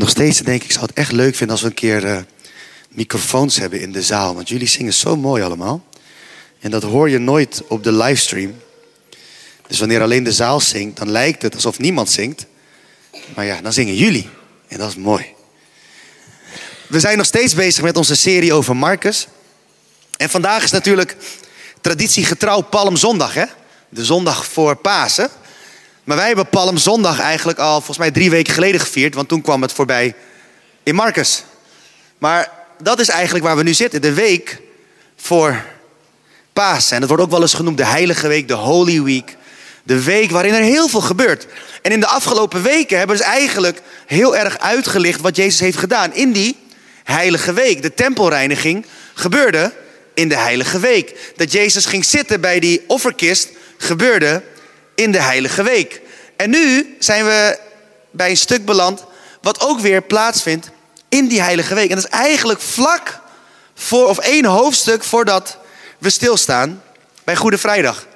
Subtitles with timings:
[0.00, 2.18] nog steeds te denken, ik zou het echt leuk vinden als we een keer eh,
[2.88, 4.34] microfoons hebben in de zaal.
[4.34, 5.84] Want jullie zingen zo mooi allemaal.
[6.60, 8.54] En dat hoor je nooit op de livestream.
[9.66, 12.46] Dus wanneer alleen de zaal zingt, dan lijkt het alsof niemand zingt.
[13.34, 14.28] Maar ja, dan zingen jullie.
[14.68, 15.26] En dat is mooi.
[16.86, 19.26] We zijn nog steeds bezig met onze serie over Marcus.
[20.16, 21.16] En vandaag is natuurlijk
[21.80, 23.44] traditiegetrouw Palmzondag, hè?
[23.88, 25.30] De zondag voor Pasen.
[26.04, 29.62] Maar wij hebben Palmzondag eigenlijk al volgens mij drie weken geleden gevierd, want toen kwam
[29.62, 30.14] het voorbij
[30.82, 31.44] in Marcus.
[32.18, 34.60] Maar dat is eigenlijk waar we nu zitten, de week
[35.16, 35.64] voor
[36.52, 36.94] Pasen.
[36.94, 39.36] En dat wordt ook wel eens genoemd de Heilige Week, de Holy Week.
[39.82, 41.46] De week waarin er heel veel gebeurt.
[41.82, 46.14] En in de afgelopen weken hebben ze eigenlijk heel erg uitgelicht wat Jezus heeft gedaan
[46.14, 46.56] in die
[47.04, 47.82] Heilige Week.
[47.82, 49.72] De tempelreiniging gebeurde
[50.14, 51.32] in de Heilige Week.
[51.36, 54.42] Dat Jezus ging zitten bij die offerkist gebeurde
[55.00, 56.00] in de Heilige Week.
[56.36, 57.58] En nu zijn we
[58.10, 59.04] bij een stuk beland
[59.42, 60.70] wat ook weer plaatsvindt
[61.08, 61.90] in die Heilige Week.
[61.90, 63.20] En dat is eigenlijk vlak
[63.74, 65.58] voor, of één hoofdstuk voordat
[65.98, 66.82] we stilstaan
[67.24, 68.06] bij Goede Vrijdag.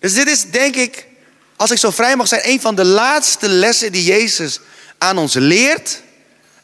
[0.00, 1.06] Dus dit is denk ik,
[1.56, 4.60] als ik zo vrij mag zijn, een van de laatste lessen die Jezus
[4.98, 6.02] aan ons leert,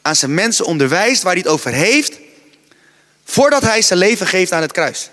[0.01, 2.13] aan zijn mensen onderwijst, waar hij het over heeft,
[3.25, 5.09] voordat hij zijn leven geeft aan het kruis.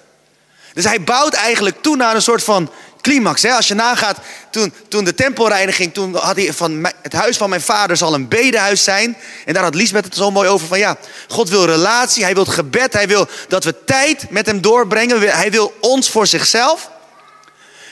[0.74, 2.70] Dus hij bouwt eigenlijk toe naar een soort van
[3.00, 3.42] climax.
[3.42, 3.52] Hè?
[3.52, 4.18] Als je nagaat,
[4.50, 8.28] toen, toen de tempelreiniging, toen had hij van het huis van mijn vader zal een
[8.28, 9.16] bedehuis zijn.
[9.44, 10.96] En daar had Liesbeth het zo mooi over van ja,
[11.28, 15.20] God wil relatie, hij wil gebed, hij wil dat we tijd met hem doorbrengen.
[15.20, 16.90] Hij wil ons voor zichzelf.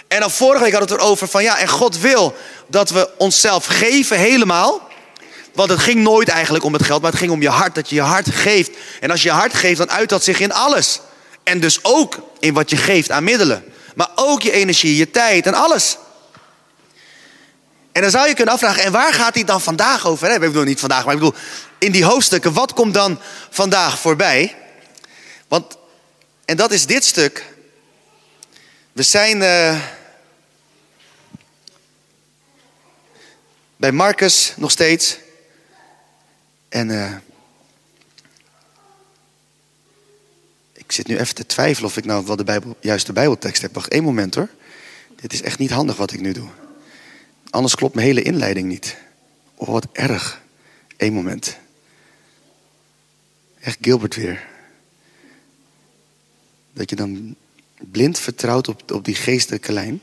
[0.08, 3.66] En dan vorige week had het erover van ja, en God wil dat we onszelf
[3.66, 4.88] geven helemaal.
[5.54, 7.88] Want het ging nooit eigenlijk om het geld, maar het ging om je hart, dat
[7.88, 8.70] je je hart geeft.
[9.00, 11.00] En als je je hart geeft, dan uit dat zich in alles.
[11.42, 13.64] En dus ook in wat je geeft aan middelen.
[13.96, 15.96] Maar ook je energie, je tijd en alles.
[17.92, 20.48] En dan zou je kunnen afvragen, en waar gaat hij dan vandaag over hebben?
[20.48, 21.38] Ik bedoel niet vandaag, maar ik bedoel
[21.78, 24.56] in die hoofdstukken, wat komt dan vandaag voorbij?
[25.48, 25.76] Want,
[26.44, 27.44] en dat is dit stuk.
[28.92, 29.80] We zijn uh,
[33.76, 35.16] bij Marcus nog steeds.
[36.68, 37.12] En uh,
[40.86, 43.74] ik zit nu even te twijfelen of ik nou wel de Bijbel, juiste Bijbeltekst heb.
[43.74, 44.48] Wacht één moment hoor.
[45.16, 46.48] Dit is echt niet handig wat ik nu doe.
[47.50, 48.96] Anders klopt mijn hele inleiding niet.
[49.54, 50.42] Oh, wat erg.
[50.96, 51.56] Eén moment.
[53.60, 54.46] Echt Gilbert weer.
[56.72, 57.36] Dat je dan
[57.76, 60.00] blind vertrouwt op, op die geestelijke lijn.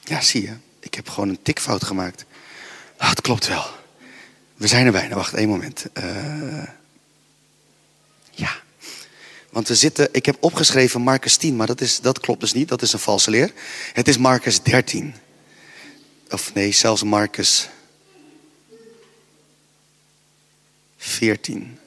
[0.00, 0.56] Ja, zie je.
[0.80, 2.24] Ik heb gewoon een tikfout gemaakt.
[2.96, 3.64] Ah, het klopt wel.
[4.54, 5.14] We zijn er bijna.
[5.14, 5.86] Wacht, één moment.
[5.94, 6.66] Uh,
[8.30, 8.56] ja.
[9.50, 12.68] Want we zitten, ik heb opgeschreven Marcus 10, maar dat, is, dat klopt dus niet.
[12.68, 13.52] Dat is een valse leer.
[13.92, 15.14] Het is Marcus 13.
[16.30, 17.68] Of nee, zelfs Marcus
[20.96, 21.78] 14.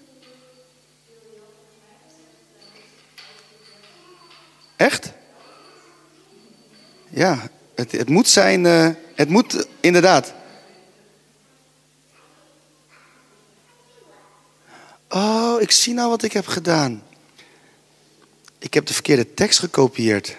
[4.76, 5.12] Echt?
[7.09, 10.34] Ja, het, het moet zijn, uh, het moet inderdaad.
[15.09, 17.03] Oh, ik zie nou wat ik heb gedaan.
[18.59, 20.36] Ik heb de verkeerde tekst gekopieerd.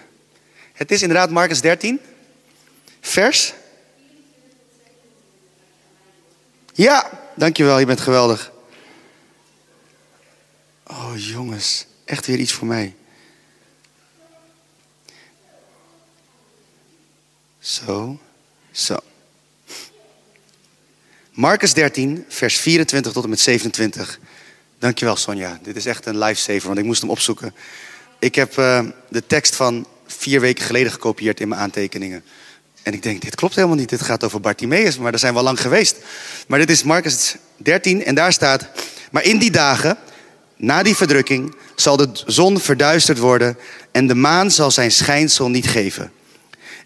[0.73, 1.99] Het is inderdaad Marcus 13,
[3.01, 3.53] vers.
[6.73, 8.51] Ja, dankjewel, je bent geweldig.
[10.83, 12.95] Oh jongens, echt weer iets voor mij.
[17.59, 18.19] Zo,
[18.71, 18.97] zo.
[21.31, 24.19] Marcus 13, vers 24 tot en met 27.
[24.81, 25.59] Dankjewel Sonja.
[25.63, 27.53] Dit is echt een lifesaver, want ik moest hem opzoeken.
[28.19, 32.23] Ik heb uh, de tekst van vier weken geleden gekopieerd in mijn aantekeningen.
[32.83, 33.89] En ik denk, dit klopt helemaal niet.
[33.89, 35.97] Dit gaat over Bartimaeus, maar daar zijn we al lang geweest.
[36.47, 38.69] Maar dit is Marcus 13 en daar staat...
[39.11, 39.97] Maar in die dagen,
[40.55, 43.57] na die verdrukking, zal de zon verduisterd worden...
[43.91, 46.11] en de maan zal zijn schijnsel niet geven.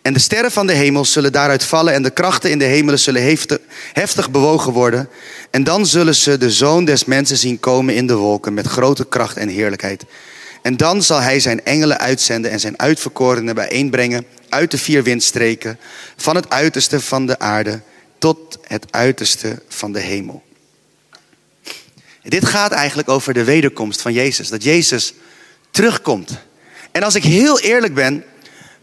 [0.06, 3.00] En de sterren van de hemel zullen daaruit vallen en de krachten in de hemelen
[3.00, 3.38] zullen
[3.94, 5.10] heftig, bewogen worden.
[5.52, 9.06] En dan zullen ze de zoon des mensen zien komen in de wolken met grote
[9.06, 10.04] kracht en heerlijkheid.
[10.62, 15.80] En dan zal hij zijn engelen uitzenden en zijn uitverkorenen bijeenbrengen uit de vier windstreken,
[16.18, 17.82] van het uiterste van de aarde
[18.18, 20.44] tot het uiterste van de hemel.
[22.24, 25.14] Dit gaat eigenlijk over de wederkomst van Jezus, dat Jezus
[25.72, 26.32] terugkomt.
[26.92, 28.24] En als ik heel eerlijk ben,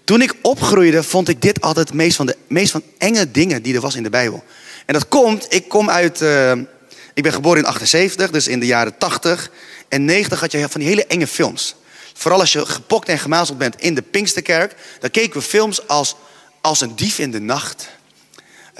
[0.04, 3.62] toen ik opgroeide, vond ik dit altijd het meest van de meest van enge dingen
[3.62, 4.44] die er was in de Bijbel.
[4.86, 6.52] En dat komt, ik kom uit, uh,
[7.14, 9.50] ik ben geboren in 78, dus in de jaren 80
[9.88, 11.74] en 90 had je van die hele enge films.
[12.14, 14.74] Vooral als je gepokt en gemazeld bent in de Pinksterkerk.
[15.00, 16.16] Dan keken we films als,
[16.60, 17.88] als een dief in de nacht.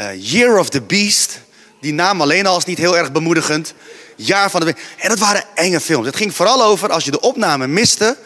[0.01, 1.41] Uh, Year of the Beast.
[1.81, 3.75] Die naam alleen al is niet heel erg bemoedigend.
[4.17, 4.75] Jaar van de...
[4.99, 6.07] En dat waren enge films.
[6.07, 8.17] Het ging vooral over als je de opname miste...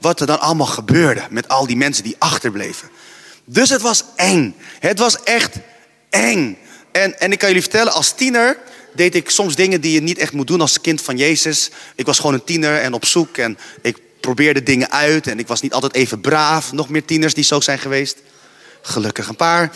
[0.00, 2.88] wat er dan allemaal gebeurde met al die mensen die achterbleven.
[3.44, 4.56] Dus het was eng.
[4.80, 5.56] Het was echt
[6.10, 6.58] eng.
[6.92, 8.58] En, en ik kan jullie vertellen, als tiener
[8.94, 11.70] deed ik soms dingen die je niet echt moet doen als kind van Jezus.
[11.94, 15.26] Ik was gewoon een tiener en op zoek en ik probeerde dingen uit.
[15.26, 16.72] En ik was niet altijd even braaf.
[16.72, 18.16] Nog meer tieners die zo zijn geweest.
[18.82, 19.70] Gelukkig een paar.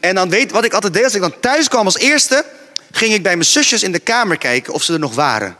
[0.00, 2.44] En dan weet wat ik altijd deed, als ik dan thuis kwam als eerste,
[2.90, 5.56] ging ik bij mijn zusjes in de kamer kijken of ze er nog waren.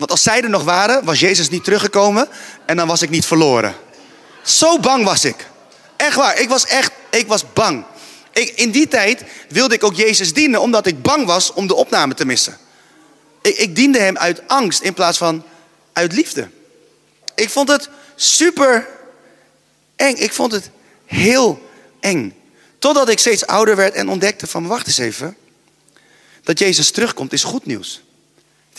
[0.00, 2.28] Want als zij er nog waren, was Jezus niet teruggekomen
[2.66, 3.74] en dan was ik niet verloren.
[4.42, 5.46] Zo bang was ik.
[5.96, 7.84] Echt waar, ik was echt, ik was bang.
[8.32, 11.74] Ik, in die tijd wilde ik ook Jezus dienen, omdat ik bang was om de
[11.74, 12.58] opname te missen.
[13.42, 15.44] Ik, ik diende hem uit angst in plaats van
[15.92, 16.48] uit liefde.
[17.34, 18.88] Ik vond het super
[19.96, 20.14] eng.
[20.14, 20.70] Ik vond het
[21.06, 21.70] heel
[22.00, 22.36] eng.
[22.78, 25.36] Totdat ik steeds ouder werd en ontdekte van wacht eens even.
[26.42, 28.02] Dat Jezus terugkomt is goed nieuws.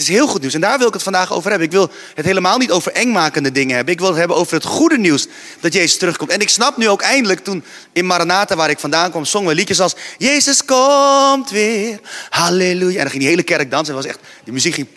[0.01, 0.53] Het is heel goed nieuws.
[0.53, 1.68] En daar wil ik het vandaag over hebben.
[1.68, 3.94] Ik wil het helemaal niet over engmakende dingen hebben.
[3.94, 5.27] Ik wil het hebben over het goede nieuws
[5.59, 6.31] dat Jezus terugkomt.
[6.31, 7.63] En ik snap nu ook eindelijk, toen
[7.94, 12.00] in Maranatha, waar ik vandaan kwam, zongen we liedjes als Jezus komt weer,
[12.30, 12.95] halleluja.
[12.95, 13.95] En dan ging die hele kerk dansen.
[13.95, 14.88] En was echt, die muziek ging...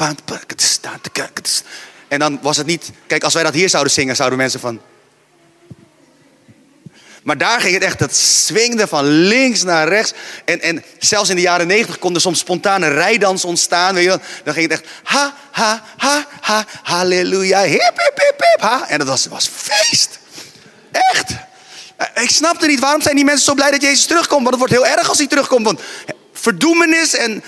[2.09, 2.91] En dan was het niet...
[3.06, 4.81] Kijk, als wij dat hier zouden zingen, zouden mensen van...
[7.25, 10.12] Maar daar ging het echt, het swingde van links naar rechts.
[10.44, 13.94] En, en zelfs in de jaren negentig kon er soms spontane rijdans ontstaan.
[13.94, 18.61] Weet je Dan ging het echt, ha, ha, ha, ha, halleluja, hip, hip, hip, hip,
[18.61, 18.88] ha.
[18.88, 20.19] En dat was, was feest.
[20.91, 21.31] Echt.
[22.15, 24.49] Ik snapte niet, waarom zijn die mensen zo blij dat Jezus terugkomt?
[24.49, 25.65] Want het wordt heel erg als hij terugkomt.
[25.65, 25.81] Want
[26.32, 27.44] verdoemenis en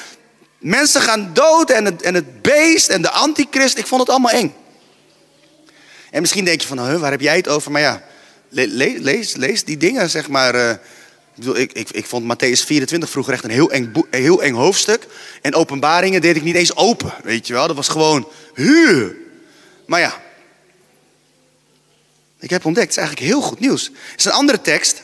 [0.58, 3.78] mensen gaan dood en het, en het beest en de antichrist.
[3.78, 4.54] Ik vond het allemaal eng.
[6.10, 7.70] En misschien denk je van, huh, waar heb jij het over?
[7.70, 8.02] Maar ja,
[8.48, 10.54] lees, lees, die dingen, zeg maar.
[10.54, 10.78] Uh, ik,
[11.34, 15.06] bedoel, ik, ik, ik, vond Matthäus 24 vroeger echt een heel eng, heel eng hoofdstuk.
[15.42, 17.66] En openbaringen deed ik niet eens open, weet je wel.
[17.66, 19.16] Dat was gewoon, huur.
[19.86, 20.22] Maar ja,
[22.38, 23.84] ik heb ontdekt, het is eigenlijk heel goed nieuws.
[23.84, 25.02] Het is een andere tekst.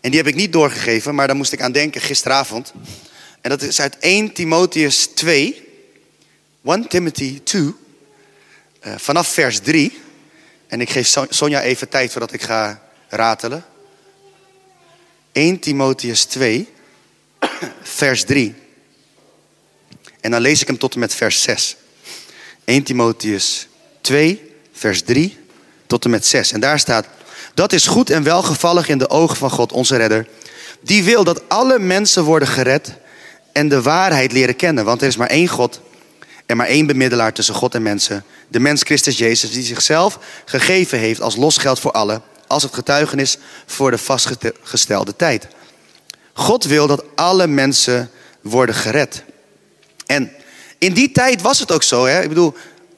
[0.00, 2.72] En die heb ik niet doorgegeven, maar daar moest ik aan denken gisteravond.
[3.40, 5.68] En dat is uit 1 Timotheus 2.
[6.64, 7.62] 1 Timothy 2.
[7.62, 10.01] Uh, vanaf vers 3.
[10.72, 13.64] En ik geef Sonja even tijd voordat ik ga ratelen.
[15.32, 16.68] 1 Timotheus 2,
[17.82, 18.54] vers 3.
[20.20, 21.76] En dan lees ik hem tot en met vers 6.
[22.64, 23.68] 1 Timotheus
[24.00, 25.38] 2, vers 3
[25.86, 26.52] tot en met 6.
[26.52, 27.06] En daar staat:
[27.54, 30.28] Dat is goed en welgevallig in de ogen van God, onze redder.
[30.80, 32.92] Die wil dat alle mensen worden gered
[33.52, 34.84] en de waarheid leren kennen.
[34.84, 35.80] Want er is maar één God
[36.46, 38.24] en maar één bemiddelaar tussen God en mensen.
[38.48, 42.22] De mens Christus Jezus, die zichzelf gegeven heeft als losgeld voor allen.
[42.46, 45.46] Als het getuigenis voor de vastgestelde tijd.
[46.32, 48.10] God wil dat alle mensen
[48.40, 49.22] worden gered.
[50.06, 50.30] En
[50.78, 52.06] in die tijd was het ook zo.
[52.06, 52.22] Hè?
[52.22, 52.54] Ik bedoel,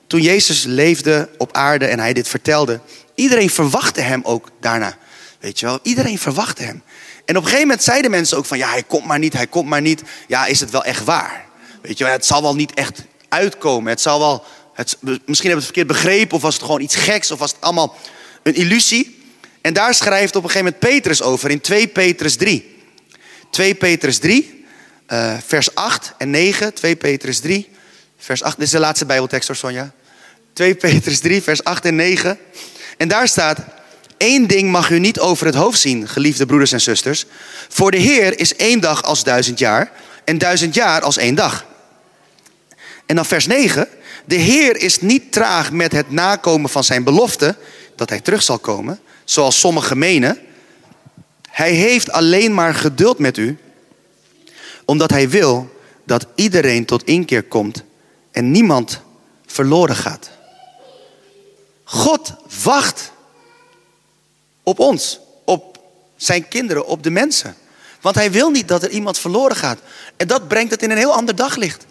[0.07, 2.81] toen Jezus leefde op aarde en hij dit vertelde.
[3.15, 4.97] Iedereen verwachtte hem ook daarna.
[5.41, 6.83] Weet je wel, iedereen verwachtte hem.
[7.25, 9.47] En op een gegeven moment zeiden mensen ook van, ja, hij komt maar niet, hij
[9.47, 10.03] komt maar niet.
[10.27, 11.45] Ja, is het wel echt waar?
[11.83, 13.03] Weet je wel, het zal wel niet echt
[13.35, 13.91] uitkomen.
[13.91, 14.45] Het zal wel,
[14.75, 17.51] het, misschien hebben we het verkeerd begrepen, of was het gewoon iets geks, of was
[17.51, 17.97] het allemaal
[18.43, 19.23] een illusie.
[19.61, 22.73] En daar schrijft op een gegeven moment Petrus over in 2 Petrus 3.
[23.51, 24.65] 2 Petrus 3,
[25.09, 26.75] uh, eh, vers 8 en 9.
[26.75, 27.69] 2 Petrus 3,
[28.19, 28.57] vers 8.
[28.57, 29.93] Dit is de laatste Bijbeltekst hoor, Sonja.
[30.53, 32.39] 2 Petrus 3, vers 8 en 9.
[32.97, 33.59] En daar staat:
[34.19, 37.25] Eén ding mag u niet over het hoofd zien, geliefde broeders en zusters.
[37.69, 39.93] Voor de Heer is één dag als duizend jaar
[40.25, 41.65] en duizend jaar als één dag.
[43.07, 43.89] En dan vers 9.
[44.25, 47.57] De Heer is niet traag met het nakomen van zijn belofte,
[47.97, 50.39] dat hij terug zal komen, zoals sommigen menen.
[51.51, 53.59] Hij heeft alleen maar geduld met u,
[54.85, 55.71] omdat hij wil
[56.05, 57.83] dat iedereen tot inkeer komt
[58.31, 59.01] en niemand
[59.47, 60.31] verloren gaat.
[61.85, 63.13] God wacht
[64.63, 65.79] op ons, op
[66.17, 67.57] zijn kinderen, op de mensen.
[68.01, 69.79] Want hij wil niet dat er iemand verloren gaat.
[70.17, 71.87] En dat brengt het in een heel ander daglicht.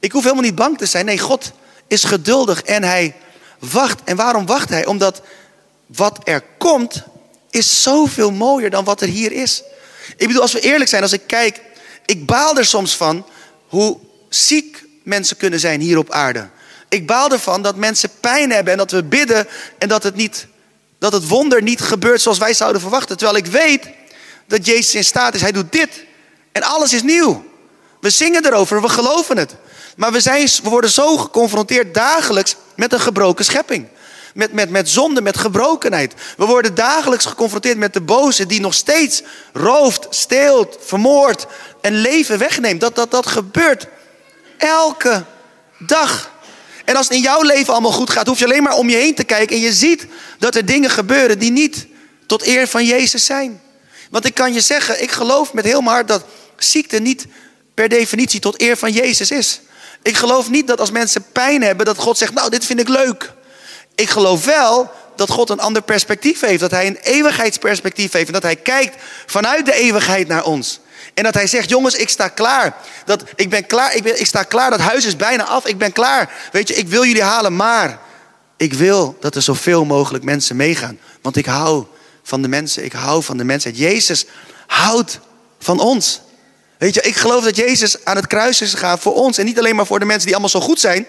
[0.00, 1.04] Ik hoef helemaal niet bang te zijn.
[1.04, 1.52] Nee, God
[1.86, 3.16] is geduldig en hij
[3.58, 4.00] wacht.
[4.04, 4.86] En waarom wacht hij?
[4.86, 5.22] Omdat
[5.86, 7.02] wat er komt
[7.50, 9.62] is zoveel mooier dan wat er hier is.
[10.16, 11.60] Ik bedoel, als we eerlijk zijn, als ik kijk,
[12.04, 13.26] ik baal er soms van
[13.68, 16.48] hoe ziek mensen kunnen zijn hier op aarde.
[16.88, 20.46] Ik baal ervan dat mensen pijn hebben en dat we bidden en dat het, niet,
[20.98, 23.16] dat het wonder niet gebeurt zoals wij zouden verwachten.
[23.16, 23.88] Terwijl ik weet
[24.46, 26.04] dat Jezus in staat is, hij doet dit
[26.52, 27.44] en alles is nieuw.
[28.00, 29.54] We zingen erover, we geloven het.
[29.98, 33.88] Maar we, worden zo geconfronteerd dagelijks met een gebroken schepping.
[34.34, 36.14] met, met, met zonde, met gebrokenheid.
[36.36, 41.46] We worden dagelijks geconfronteerd met de boze die nog steeds rooft, steelt, vermoordt
[41.80, 42.80] en leven wegneemt.
[42.80, 43.86] Dat, dat, dat gebeurt
[44.56, 45.24] elke
[45.78, 46.30] dag.
[46.84, 48.96] En als het in jouw leven allemaal goed gaat, hoef je alleen maar om je
[48.96, 50.06] heen te kijken en je ziet
[50.38, 51.86] dat er dingen gebeuren die niet
[52.26, 53.60] tot eer van Jezus zijn.
[54.10, 56.24] Want ik kan je zeggen, ik geloof met heel mijn hart dat
[56.56, 57.26] ziekte niet
[57.74, 59.60] per definitie tot eer van Jezus is.
[60.02, 62.88] Ik geloof niet dat als mensen pijn hebben, dat God zegt, nou, dit vind ik
[62.88, 63.32] leuk.
[63.94, 66.60] Ik geloof wel dat God een ander perspectief heeft.
[66.60, 68.26] Dat hij een eeuwigheidsperspectief heeft.
[68.26, 70.80] En dat hij kijkt vanuit de eeuwigheid naar ons.
[71.14, 72.76] En dat hij zegt, jongens, ik sta klaar.
[73.04, 75.66] Dat, ik ben klaar, ik, ben, ik sta klaar, dat huis is bijna af.
[75.66, 76.48] Ik ben klaar.
[76.52, 77.98] Weet je, ik wil jullie halen, maar
[78.56, 80.98] ik wil dat er zoveel mogelijk mensen meegaan.
[81.22, 81.84] Want ik hou
[82.22, 83.78] van de mensen, ik hou van de mensheid.
[83.78, 84.26] Jezus
[84.66, 85.18] houdt
[85.58, 86.20] van ons.
[86.78, 89.38] Weet je, ik geloof dat Jezus aan het kruis is gegaan voor ons.
[89.38, 91.06] En niet alleen maar voor de mensen die allemaal zo goed zijn.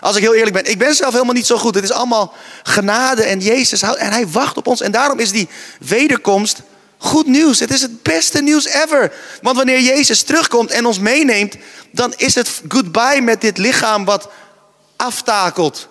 [0.00, 1.74] Als ik heel eerlijk ben, ik ben zelf helemaal niet zo goed.
[1.74, 3.82] Het is allemaal genade en Jezus.
[3.82, 4.80] En hij wacht op ons.
[4.80, 5.48] En daarom is die
[5.80, 6.62] wederkomst
[6.98, 7.58] goed nieuws.
[7.58, 9.12] Het is het beste nieuws ever.
[9.42, 11.56] Want wanneer Jezus terugkomt en ons meeneemt,
[11.90, 14.28] dan is het goodbye met dit lichaam wat
[14.96, 15.88] aftakelt.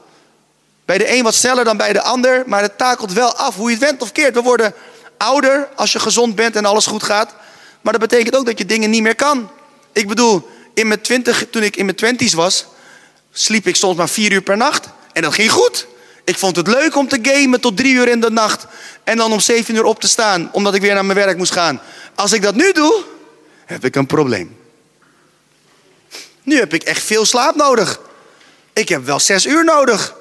[0.85, 3.55] Bij de een wat sneller dan bij de ander, maar het takelt wel af.
[3.55, 4.33] Hoe je het went of keert.
[4.33, 4.73] We worden
[5.17, 7.33] ouder als je gezond bent en alles goed gaat.
[7.81, 9.50] Maar dat betekent ook dat je dingen niet meer kan.
[9.91, 12.65] Ik bedoel, in mijn twintig, toen ik in mijn twenties was,
[13.31, 14.88] sliep ik soms maar vier uur per nacht.
[15.13, 15.88] En dat ging goed.
[16.24, 18.65] Ik vond het leuk om te gamen tot drie uur in de nacht.
[19.03, 21.51] En dan om zeven uur op te staan, omdat ik weer naar mijn werk moest
[21.51, 21.81] gaan.
[22.15, 23.03] Als ik dat nu doe,
[23.65, 24.57] heb ik een probleem.
[26.43, 28.00] Nu heb ik echt veel slaap nodig.
[28.74, 30.15] Ik heb wel zes uur nodig.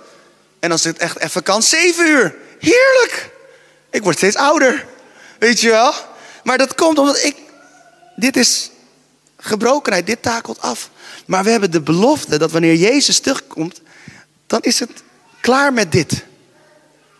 [0.60, 2.34] En als het echt even kan, zeven uur.
[2.58, 3.30] Heerlijk.
[3.90, 4.86] Ik word steeds ouder.
[5.38, 5.94] Weet je wel?
[6.44, 7.36] Maar dat komt omdat ik.
[8.18, 8.70] Dit is
[9.36, 10.90] gebrokenheid, dit takelt af.
[11.26, 13.80] Maar we hebben de belofte dat wanneer Jezus terugkomt,
[14.46, 14.90] dan is het
[15.40, 16.24] klaar met dit.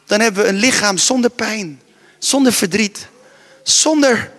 [0.07, 1.81] Dan hebben we een lichaam zonder pijn,
[2.19, 3.07] zonder verdriet,
[3.63, 4.33] zonder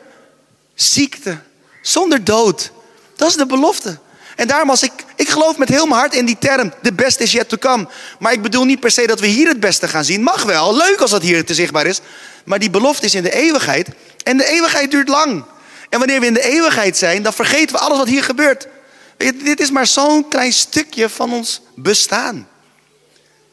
[0.76, 1.40] ziekte,
[1.82, 2.72] zonder dood.
[3.16, 4.00] Dat is de belofte.
[4.36, 7.20] En daarom als ik, ik geloof met heel mijn hart in die term, the best
[7.20, 7.88] is yet to come.
[8.20, 10.24] Maar ik bedoel niet per se dat we hier het beste gaan zien.
[10.24, 12.00] Mag wel, leuk als dat hier te zichtbaar is.
[12.46, 13.88] Maar die belofte is in de eeuwigheid.
[14.24, 15.46] En de eeuwigheid duurt lang.
[15.90, 18.68] En wanneer we in de eeuwigheid zijn, dan vergeten we alles wat hier gebeurt.
[19.18, 22.48] Dit is maar zo'n klein stukje van ons bestaan.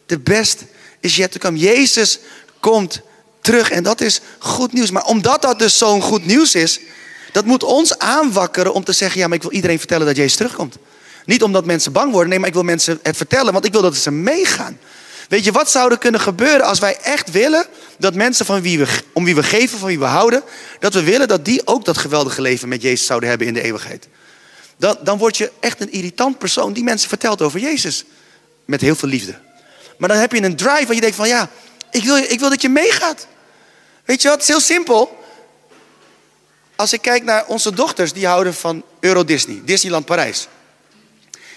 [0.06, 0.64] De best
[1.00, 1.58] is yet to come.
[1.58, 2.18] Jezus
[2.60, 3.00] komt
[3.40, 4.90] terug en dat is goed nieuws.
[4.90, 6.80] Maar omdat dat dus zo'n goed nieuws is,
[7.32, 10.36] dat moet ons aanwakkeren om te zeggen: ja, maar ik wil iedereen vertellen dat Jezus
[10.36, 10.76] terugkomt.
[11.24, 13.82] Niet omdat mensen bang worden, nee, maar ik wil mensen het vertellen, want ik wil
[13.82, 14.78] dat ze meegaan.
[15.28, 17.66] Weet je, wat zou er kunnen gebeuren als wij echt willen
[17.98, 20.42] dat mensen van wie we, om wie we geven, van wie we houden,
[20.78, 23.62] dat we willen dat die ook dat geweldige leven met Jezus zouden hebben in de
[23.62, 24.08] eeuwigheid?
[24.76, 28.04] Dan, dan word je echt een irritant persoon die mensen vertelt over Jezus.
[28.64, 29.38] Met heel veel liefde.
[29.98, 31.50] Maar dan heb je een drive waar je denkt van ja,
[31.90, 33.26] ik wil, ik wil dat je meegaat.
[34.04, 35.24] Weet je wat, het is heel simpel.
[36.76, 40.48] Als ik kijk naar onze dochters, die houden van Euro Disney, Disneyland Parijs.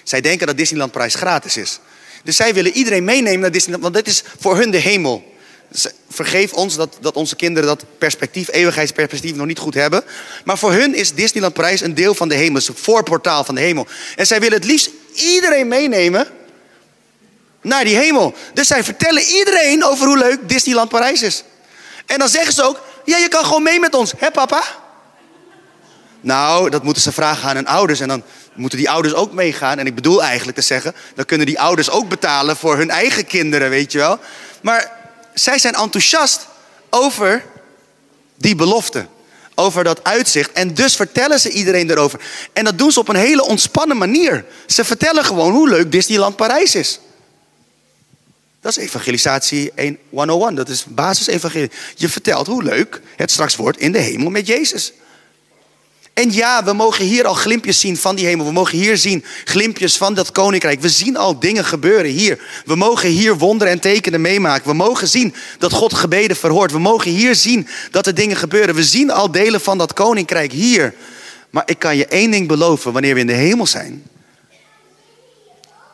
[0.03, 1.79] Zij denken dat Disneyland Parijs gratis is.
[2.23, 5.37] Dus zij willen iedereen meenemen naar Disneyland, want dit is voor hun de hemel.
[6.09, 10.03] Vergeef ons dat, dat onze kinderen dat perspectief, eeuwigheidsperspectief, nog niet goed hebben.
[10.43, 13.61] Maar voor hun is Disneyland Parijs een deel van de hemel, een voorportaal van de
[13.61, 13.87] hemel.
[14.15, 16.27] En zij willen het liefst iedereen meenemen
[17.61, 18.33] naar die hemel.
[18.53, 21.43] Dus zij vertellen iedereen over hoe leuk Disneyland Parijs is.
[22.05, 24.13] En dan zeggen ze ook, ja, je kan gewoon mee met ons.
[24.17, 24.63] Hè papa?
[26.21, 27.99] Nou, dat moeten ze vragen aan hun ouders.
[27.99, 28.23] En dan
[28.59, 29.79] moeten die ouders ook meegaan.
[29.79, 33.25] En ik bedoel eigenlijk te zeggen, dan kunnen die ouders ook betalen voor hun eigen
[33.25, 34.19] kinderen, weet je wel.
[34.61, 34.91] Maar
[35.33, 36.47] zij zijn enthousiast
[36.89, 37.45] over
[38.35, 39.07] die belofte.
[39.55, 40.51] Over dat uitzicht.
[40.51, 42.19] En dus vertellen ze iedereen erover.
[42.53, 44.45] En dat doen ze op een hele ontspannen manier.
[44.67, 46.99] Ze vertellen gewoon hoe leuk Disneyland Parijs is.
[48.61, 49.71] Dat is evangelisatie
[50.09, 50.55] 101.
[50.55, 51.71] Dat is basisevangelie.
[51.95, 54.93] Je vertelt hoe leuk het straks wordt in de hemel met Jezus.
[56.19, 58.45] En ja, we mogen hier al glimpjes zien van die hemel.
[58.45, 60.81] We mogen hier zien glimpjes van dat koninkrijk.
[60.81, 62.41] We zien al dingen gebeuren hier.
[62.65, 64.67] We mogen hier wonderen en tekenen meemaken.
[64.67, 66.71] We mogen zien dat God gebeden verhoort.
[66.71, 68.75] We mogen hier zien dat er dingen gebeuren.
[68.75, 70.93] We zien al delen van dat koninkrijk hier.
[71.49, 72.93] Maar ik kan je één ding beloven.
[72.93, 74.03] Wanneer we in de hemel zijn.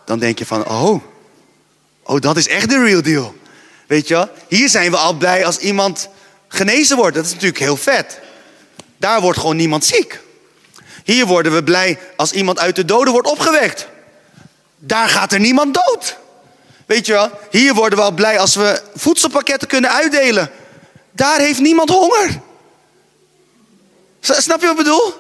[0.06, 1.02] Dan denk je van, oh,
[2.04, 3.36] oh dat is echt de real deal.
[3.88, 4.28] Weet je?
[4.48, 6.10] Hier zijn we al blij als iemand
[6.48, 7.16] genezen wordt.
[7.16, 8.24] Dat is natuurlijk heel vet.
[9.06, 10.20] Daar wordt gewoon niemand ziek.
[11.04, 13.88] Hier worden we blij als iemand uit de doden wordt opgewekt.
[14.78, 16.18] Daar gaat er niemand dood.
[16.86, 20.52] Weet je wel, hier worden we al blij als we voedselpakketten kunnen uitdelen.
[21.12, 22.42] Daar heeft niemand honger.
[24.20, 25.14] Snap je wat ik bedoel?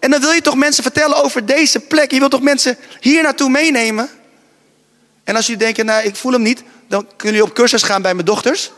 [0.00, 2.10] En dan wil je toch mensen vertellen over deze plek.
[2.10, 4.10] Je wilt toch mensen hier naartoe meenemen?
[5.24, 6.62] En als jullie denken, nou ik voel hem niet.
[6.88, 8.70] dan kunnen jullie op cursus gaan bij mijn dochters.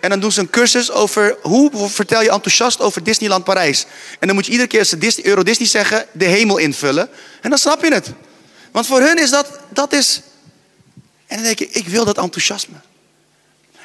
[0.00, 3.86] En dan doen ze een cursus over hoe vertel je enthousiast over Disneyland Parijs.
[4.18, 7.08] En dan moet je iedere keer als ze Disney, Euro Disney zeggen, de hemel invullen.
[7.40, 8.12] En dan snap je het.
[8.72, 10.20] Want voor hun is dat, dat is...
[11.26, 12.76] En dan denk ik, ik wil dat enthousiasme.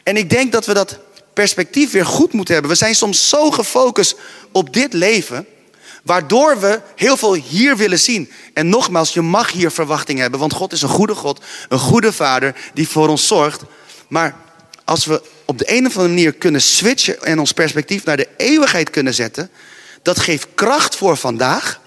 [0.03, 1.00] En ik denk dat we dat
[1.34, 2.72] perspectief weer goed moeten hebben.
[2.72, 4.15] We zijn soms zo gefocust
[4.51, 5.48] op dit leven,
[6.03, 8.32] waardoor we heel veel hier willen zien.
[8.53, 12.13] En nogmaals, je mag hier verwachting hebben, want God is een goede God, een goede
[12.13, 13.62] Vader die voor ons zorgt.
[14.08, 14.36] Maar
[14.91, 18.27] als we op de een of andere manier kunnen switchen en ons perspectief naar de
[18.38, 19.50] eeuwigheid kunnen zetten,
[20.01, 21.79] dat geeft kracht voor vandaag.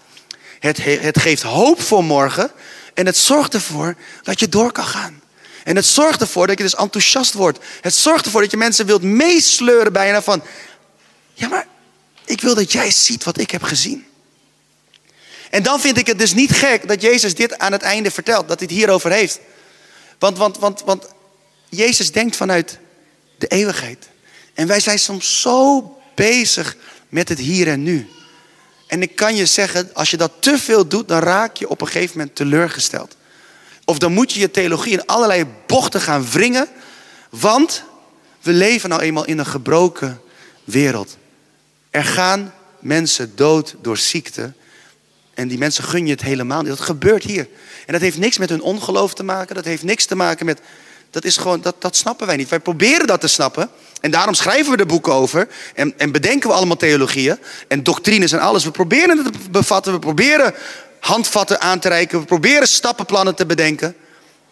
[0.61, 2.51] Het, het geeft hoop voor morgen.
[2.95, 5.23] En het zorgt ervoor dat je door kan gaan.
[5.65, 7.59] En het zorgt ervoor dat je dus enthousiast wordt.
[7.81, 10.43] Het zorgt ervoor dat je mensen wilt meesleuren bijna van...
[11.35, 11.67] Ja, maar
[12.25, 14.07] ik wil dat jij ziet wat ik heb gezien.
[15.51, 18.49] En dan vind ik het dus niet gek dat Jezus dit aan het einde vertelt.
[18.49, 19.41] Dat hij het hierover heeft.
[20.19, 21.07] Want, want, want, want
[21.69, 22.79] Jezus denkt vanuit
[23.39, 24.09] de eeuwigheid.
[24.55, 26.77] En wij zijn soms zo bezig
[27.09, 28.09] met het hier en nu.
[28.87, 31.81] En ik kan je zeggen, als je dat te veel doet, dan raak je op
[31.81, 33.17] een gegeven moment teleurgesteld.
[33.85, 36.69] Of dan moet je je theologie in allerlei bochten gaan wringen.
[37.31, 37.85] Want
[38.41, 40.21] we leven nou eenmaal in een gebroken
[40.65, 41.17] wereld.
[41.91, 44.53] Er gaan mensen dood door ziekte.
[45.35, 46.71] En die mensen gun je het helemaal niet.
[46.71, 47.49] Dat gebeurt hier.
[47.87, 49.55] En dat heeft niks met hun ongeloof te maken.
[49.55, 50.61] Dat heeft niks te maken met.
[51.15, 52.49] Dat is gewoon, dat, dat snappen wij niet.
[52.49, 53.71] Wij proberen dat te snappen.
[54.01, 55.49] En daarom schrijven we er boeken over.
[55.75, 57.39] En, en bedenken we allemaal theologieën.
[57.69, 58.65] En doctrines en alles.
[58.65, 59.93] We proberen het te bevatten.
[59.93, 60.55] We proberen
[61.01, 62.19] handvatten aan te reiken.
[62.19, 63.97] We proberen stappenplannen te bedenken.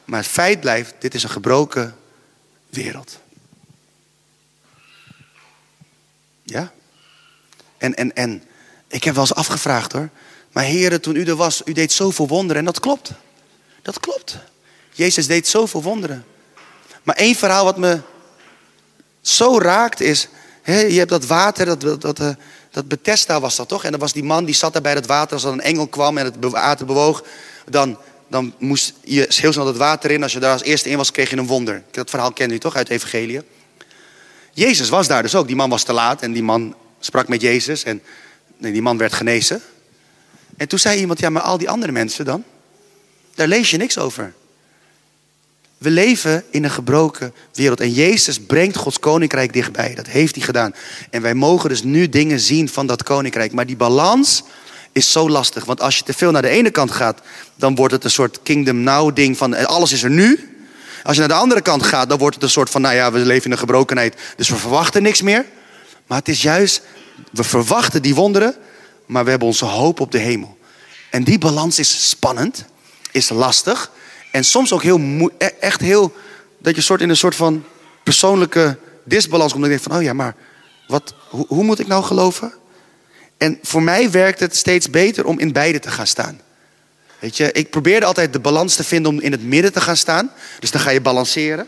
[0.04, 1.97] Maar het feit blijft, dit is een gebroken
[2.71, 3.19] wereld.
[6.42, 6.73] Ja?
[7.78, 8.42] En, en, en
[8.88, 10.09] ik heb wel eens afgevraagd hoor.
[10.52, 12.59] Maar heren, toen u er was, u deed zoveel wonderen.
[12.59, 13.11] En dat klopt.
[13.83, 14.38] Dat klopt.
[14.92, 16.25] Jezus deed zoveel wonderen.
[17.02, 18.00] Maar één verhaal wat me
[19.21, 20.28] zo raakt is...
[20.64, 22.28] je hebt dat water, dat, dat, dat, eh,
[22.71, 23.85] dat Bethesda was dat toch?
[23.85, 25.35] En dan was die man die zat daar bij het water.
[25.35, 27.24] Als er een engel kwam en het water bewoog,
[27.68, 27.98] dan,
[28.29, 30.22] dan moest je heel snel het water in.
[30.22, 31.83] Als je daar als eerste in was, kreeg je een wonder.
[31.90, 33.40] Dat verhaal kende u toch uit Evangelie?
[34.53, 35.46] Jezus was daar dus ook.
[35.46, 37.83] Die man was te laat en die man sprak met Jezus.
[37.83, 38.03] En
[38.57, 39.62] nee, die man werd genezen.
[40.57, 42.44] En toen zei iemand, ja, maar al die andere mensen dan?
[43.35, 44.35] Daar lees je niks over.
[45.83, 47.81] We leven in een gebroken wereld.
[47.81, 49.95] En Jezus brengt Gods koninkrijk dichtbij.
[49.95, 50.75] Dat heeft hij gedaan.
[51.11, 53.53] En wij mogen dus nu dingen zien van dat koninkrijk.
[53.53, 54.42] Maar die balans
[54.92, 55.64] is zo lastig.
[55.64, 57.21] Want als je te veel naar de ene kant gaat,
[57.55, 60.57] dan wordt het een soort kingdom now ding van eh, alles is er nu.
[61.03, 63.12] Als je naar de andere kant gaat, dan wordt het een soort van, nou ja,
[63.12, 65.47] we leven in een gebrokenheid, dus we verwachten niks meer.
[66.07, 66.83] Maar het is juist,
[67.31, 68.55] we verwachten die wonderen,
[69.07, 70.59] maar we hebben onze hoop op de hemel.
[71.11, 72.64] En die balans is spannend,
[73.11, 73.90] is lastig.
[74.33, 76.12] En soms ook heel e-, echt heel,
[76.59, 77.64] dat je soort in een soort van
[78.03, 79.64] persoonlijke disbalans komt.
[79.64, 80.35] En je denkt van, oh ja, maar
[80.87, 82.53] wat, hoe, hoe moet ik nou geloven?
[83.38, 86.40] En voor mij werkt het steeds beter om in beide te gaan staan.
[87.18, 89.97] Weet je, ik probeerde altijd de balans te vinden om in het midden te gaan
[89.97, 90.31] staan.
[90.59, 91.66] Dus dan ga je balanceren.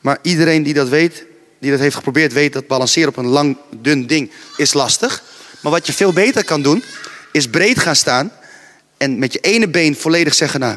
[0.00, 1.24] Maar iedereen die dat weet,
[1.58, 5.22] die dat heeft geprobeerd, weet dat balanceren op een lang, dun ding is lastig.
[5.60, 6.84] Maar wat je veel beter kan doen,
[7.32, 8.32] is breed gaan staan.
[8.96, 10.76] En met je ene been volledig zeggen, nou,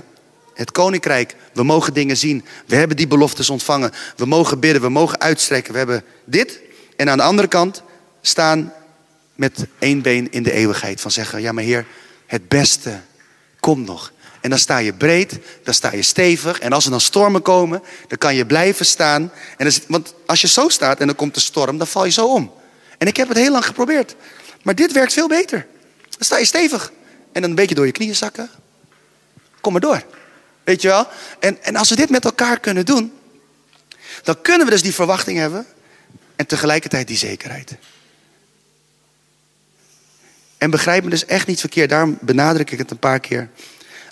[0.53, 1.35] het koninkrijk.
[1.53, 2.45] We mogen dingen zien.
[2.65, 3.91] We hebben die beloftes ontvangen.
[4.15, 4.81] We mogen bidden.
[4.81, 5.71] We mogen uitstrekken.
[5.71, 6.59] We hebben dit.
[6.95, 7.83] En aan de andere kant
[8.21, 8.73] staan
[9.35, 11.01] met één been in de eeuwigheid.
[11.01, 11.85] Van zeggen, ja maar Heer,
[12.25, 12.99] het beste
[13.59, 14.11] komt nog.
[14.41, 16.59] En dan sta je breed, dan sta je stevig.
[16.59, 19.31] En als er dan stormen komen, dan kan je blijven staan.
[19.57, 22.27] En want als je zo staat en dan komt de storm, dan val je zo
[22.27, 22.53] om.
[22.97, 24.15] En ik heb het heel lang geprobeerd.
[24.63, 25.67] Maar dit werkt veel beter.
[26.01, 26.91] Dan sta je stevig.
[27.31, 28.49] En dan een beetje door je knieën zakken.
[29.61, 30.03] Kom maar door.
[30.63, 31.07] Weet je wel?
[31.39, 33.13] En, en als we dit met elkaar kunnen doen,
[34.23, 35.65] dan kunnen we dus die verwachting hebben
[36.35, 37.75] en tegelijkertijd die zekerheid.
[40.57, 43.49] En begrijp me dus echt niet verkeerd, daarom benadruk ik het een paar keer.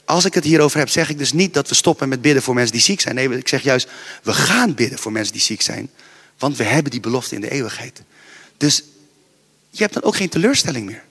[0.06, 2.54] Als ik het hierover heb, zeg ik dus niet dat we stoppen met bidden voor
[2.54, 3.16] mensen die ziek zijn.
[3.16, 3.88] Nee, ik zeg juist,
[4.24, 5.90] we gaan bidden voor mensen die ziek zijn.
[6.38, 8.02] Want we hebben die belofte in de eeuwigheid.
[8.58, 8.84] Dus
[9.70, 11.04] je hebt dan ook geen teleurstelling meer.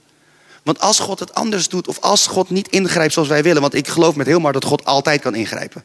[0.62, 3.74] Want als God het anders doet, of als God niet ingrijpt zoals wij willen, want
[3.74, 5.84] ik geloof met heel maar dat God altijd kan ingrijpen.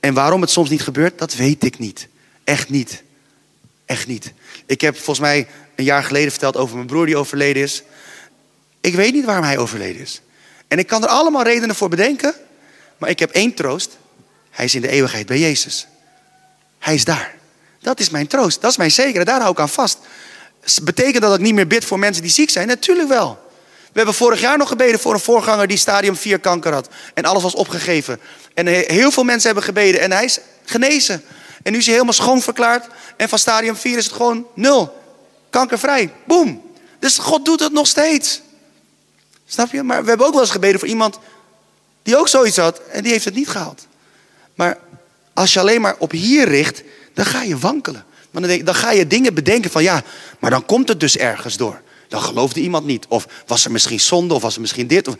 [0.00, 2.08] En waarom het soms niet gebeurt, dat weet ik niet.
[2.44, 3.02] Echt niet.
[3.84, 4.32] Echt niet.
[4.66, 7.82] Ik heb volgens mij een jaar geleden verteld over mijn broer die overleden is.
[8.80, 10.20] Ik weet niet waarom hij overleden is.
[10.68, 12.34] En ik kan er allemaal redenen voor bedenken.
[12.98, 13.96] Maar ik heb één troost.
[14.50, 15.86] Hij is in de eeuwigheid bij Jezus.
[16.78, 17.34] Hij is daar.
[17.80, 18.60] Dat is mijn troost.
[18.60, 19.26] Dat is mijn zekerheid.
[19.26, 19.98] Daar hou ik aan vast.
[20.82, 22.66] Betekent dat ik niet meer bid voor mensen die ziek zijn?
[22.66, 23.45] Natuurlijk wel.
[23.96, 26.88] We hebben vorig jaar nog gebeden voor een voorganger die stadium 4 kanker had.
[27.14, 28.20] En alles was opgegeven.
[28.54, 31.22] En heel veel mensen hebben gebeden en hij is genezen.
[31.62, 32.86] En nu is hij helemaal schoon verklaard.
[33.16, 35.02] En van stadium 4 is het gewoon nul.
[35.50, 36.12] Kankervrij.
[36.24, 36.62] Boom.
[36.98, 38.40] Dus God doet het nog steeds.
[39.46, 39.82] Snap je?
[39.82, 41.18] Maar we hebben ook wel eens gebeden voor iemand
[42.02, 42.80] die ook zoiets had.
[42.92, 43.86] En die heeft het niet gehaald.
[44.54, 44.78] Maar
[45.34, 46.82] als je alleen maar op hier richt,
[47.14, 48.04] dan ga je wankelen.
[48.30, 50.02] Want dan, dan ga je dingen bedenken van ja,
[50.38, 51.84] maar dan komt het dus ergens door.
[52.08, 53.06] Dan geloofde iemand niet.
[53.08, 55.08] Of was er misschien zonde, of was er misschien dit.
[55.08, 55.16] Of...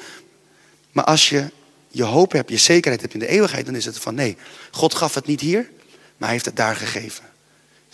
[0.93, 1.51] Maar als je
[1.89, 4.37] je hoop hebt, je zekerheid hebt in de eeuwigheid, dan is het van nee,
[4.71, 5.71] God gaf het niet hier,
[6.17, 7.25] maar hij heeft het daar gegeven.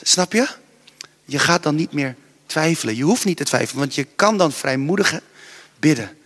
[0.02, 0.48] Snap je?
[1.24, 2.96] Je gaat dan niet meer twijfelen.
[2.96, 5.20] Je hoeft niet te twijfelen, want je kan dan vrijmoedig
[5.78, 6.16] bidden.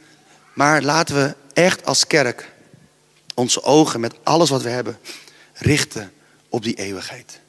[0.52, 2.50] Maar laten we echt als kerk
[3.34, 4.98] onze ogen met alles wat we hebben
[5.52, 6.12] richten
[6.48, 7.40] op die eeuwigheid.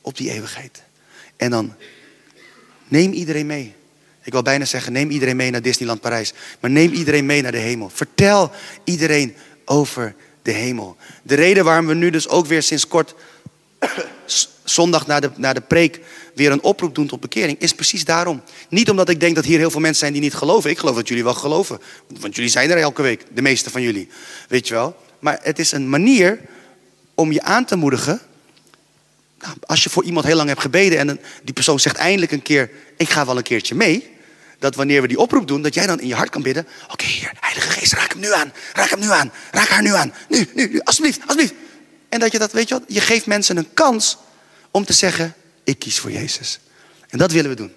[0.00, 0.82] Op die eeuwigheid.
[1.36, 1.74] En dan
[2.88, 3.74] neem iedereen mee.
[4.24, 6.32] Ik wil bijna zeggen, neem iedereen mee naar Disneyland Parijs.
[6.60, 7.90] Maar neem iedereen mee naar de hemel.
[7.94, 8.50] Vertel
[8.84, 10.96] iedereen over de hemel.
[11.22, 13.14] De reden waarom we nu dus ook weer sinds kort
[14.64, 16.00] zondag na de, na de preek
[16.34, 18.42] weer een oproep doen tot bekering, is precies daarom.
[18.68, 20.70] Niet omdat ik denk dat hier heel veel mensen zijn die niet geloven.
[20.70, 21.80] Ik geloof dat jullie wel geloven.
[22.20, 24.08] Want jullie zijn er elke week, de meeste van jullie.
[24.48, 24.96] Weet je wel?
[25.18, 26.40] Maar het is een manier
[27.14, 28.20] om je aan te moedigen.
[29.40, 32.42] Nou, als je voor iemand heel lang hebt gebeden en die persoon zegt eindelijk een
[32.42, 34.13] keer: Ik ga wel een keertje mee
[34.64, 36.66] dat wanneer we die oproep doen, dat jij dan in je hart kan bidden.
[36.90, 37.04] Oké,
[37.40, 38.52] Heilige Geest, raak hem nu aan.
[38.72, 39.32] Raak hem nu aan.
[39.50, 40.12] Raak haar nu aan.
[40.28, 41.54] Nu, nu, nu, alsjeblieft, alsjeblieft.
[42.08, 44.16] En dat je dat, weet je wat, je geeft mensen een kans
[44.70, 46.60] om te zeggen, ik kies voor Jezus.
[47.08, 47.72] En dat willen we doen.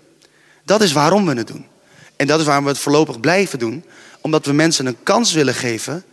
[0.63, 1.65] Dat is waarom we het doen.
[2.15, 3.83] En dat is waarom we het voorlopig blijven doen.
[4.21, 6.03] Omdat we mensen een kans willen geven,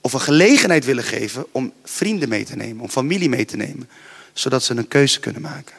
[0.00, 3.88] of een gelegenheid willen geven om vrienden mee te nemen, om familie mee te nemen.
[4.32, 5.74] Zodat ze een keuze kunnen maken.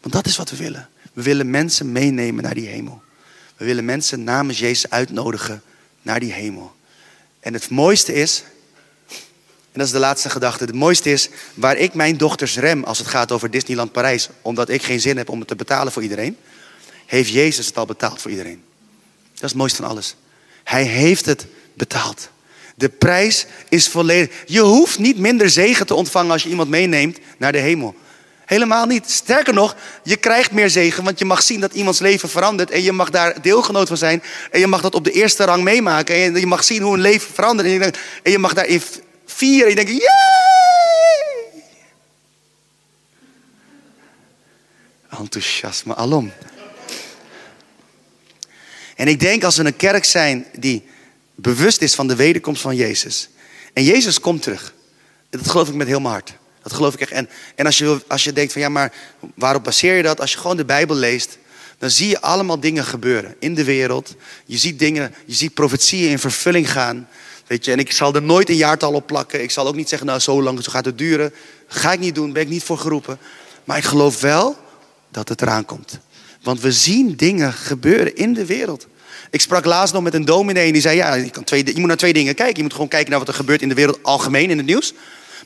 [0.00, 0.88] Want dat is wat we willen.
[1.12, 3.04] We willen mensen meenemen naar die hemel.
[3.56, 5.62] We willen mensen namens Jezus uitnodigen
[6.02, 6.74] naar die hemel.
[7.40, 8.44] En het mooiste is,
[9.72, 12.98] en dat is de laatste gedachte, het mooiste is waar ik mijn dochters rem als
[12.98, 16.02] het gaat over Disneyland Parijs, omdat ik geen zin heb om het te betalen voor
[16.02, 16.36] iedereen,
[17.06, 18.62] heeft Jezus het al betaald voor iedereen.
[19.34, 20.16] Dat is het mooiste van alles.
[20.64, 22.30] Hij heeft het betaald.
[22.74, 24.34] De prijs is volledig.
[24.46, 27.94] Je hoeft niet minder zegen te ontvangen als je iemand meeneemt naar de hemel.
[28.46, 29.10] Helemaal niet.
[29.10, 32.82] Sterker nog, je krijgt meer zegen, want je mag zien dat iemands leven verandert en
[32.82, 36.14] je mag daar deelgenoot van zijn en je mag dat op de eerste rang meemaken
[36.14, 38.82] en je mag zien hoe een leven verandert en je, en je mag daarin
[39.24, 40.06] vieren en je denkt, yay!
[45.18, 46.32] Enthousiasme alom.
[48.96, 50.86] En ik denk als we een kerk zijn die
[51.34, 53.28] bewust is van de wederkomst van Jezus.
[53.72, 54.74] En Jezus komt terug.
[55.30, 56.34] Dat geloof ik met heel mijn hart.
[56.66, 57.10] Dat geloof ik echt.
[57.10, 58.92] En, en als, je, als je denkt van ja, maar
[59.34, 60.20] waarop baseer je dat?
[60.20, 61.38] Als je gewoon de Bijbel leest,
[61.78, 64.14] dan zie je allemaal dingen gebeuren in de wereld.
[64.44, 67.08] Je ziet dingen, je ziet profetieën in vervulling gaan.
[67.46, 69.42] Weet je, en ik zal er nooit een jaartal op plakken.
[69.42, 71.32] Ik zal ook niet zeggen, nou zo lang zo gaat het duren.
[71.66, 73.18] Ga ik niet doen, ben ik niet voor geroepen.
[73.64, 74.56] Maar ik geloof wel
[75.10, 75.98] dat het eraan komt.
[76.42, 78.86] Want we zien dingen gebeuren in de wereld.
[79.30, 81.78] Ik sprak laatst nog met een dominee en die zei: Ja, je, kan twee, je
[81.78, 82.56] moet naar twee dingen kijken.
[82.56, 84.94] Je moet gewoon kijken naar wat er gebeurt in de wereld algemeen in het nieuws.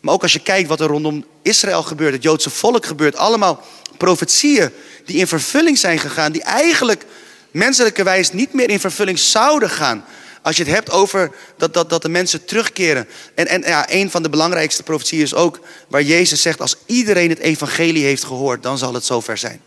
[0.00, 3.64] Maar ook als je kijkt wat er rondom Israël gebeurt, het Joodse volk gebeurt, allemaal
[3.96, 4.70] profetieën
[5.04, 7.04] die in vervulling zijn gegaan, die eigenlijk
[7.50, 10.04] menselijkerwijs niet meer in vervulling zouden gaan.
[10.42, 13.08] Als je het hebt over dat, dat, dat de mensen terugkeren.
[13.34, 17.28] En, en ja, een van de belangrijkste profetieën is ook waar Jezus zegt: Als iedereen
[17.28, 19.60] het evangelie heeft gehoord, dan zal het zover zijn.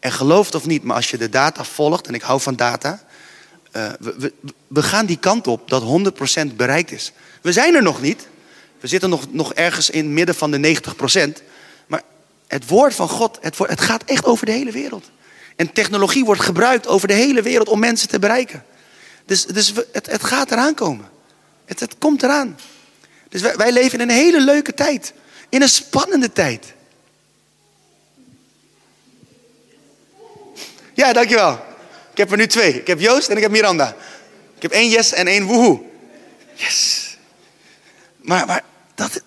[0.00, 2.56] En geloof het of niet, maar als je de data volgt, en ik hou van
[2.56, 3.02] data,
[3.72, 4.32] uh, we, we,
[4.66, 5.82] we gaan die kant op dat
[6.50, 7.12] 100% bereikt is.
[7.42, 8.28] We zijn er nog niet.
[8.80, 10.78] We zitten nog, nog ergens in het midden van de
[11.38, 11.42] 90%.
[11.86, 12.02] Maar
[12.46, 15.10] het woord van God, het, het gaat echt over de hele wereld.
[15.56, 18.64] En technologie wordt gebruikt over de hele wereld om mensen te bereiken.
[19.26, 21.08] Dus, dus het, het gaat eraan komen.
[21.64, 22.58] Het, het komt eraan.
[23.28, 25.12] Dus wij, wij leven in een hele leuke tijd.
[25.48, 26.74] In een spannende tijd.
[30.94, 31.52] Ja, dankjewel.
[32.10, 32.74] Ik heb er nu twee.
[32.74, 33.96] Ik heb Joost en ik heb Miranda.
[34.56, 35.80] Ik heb één yes en één woehoe.
[36.54, 37.05] Yes.
[38.26, 39.22] Maar, maar dat.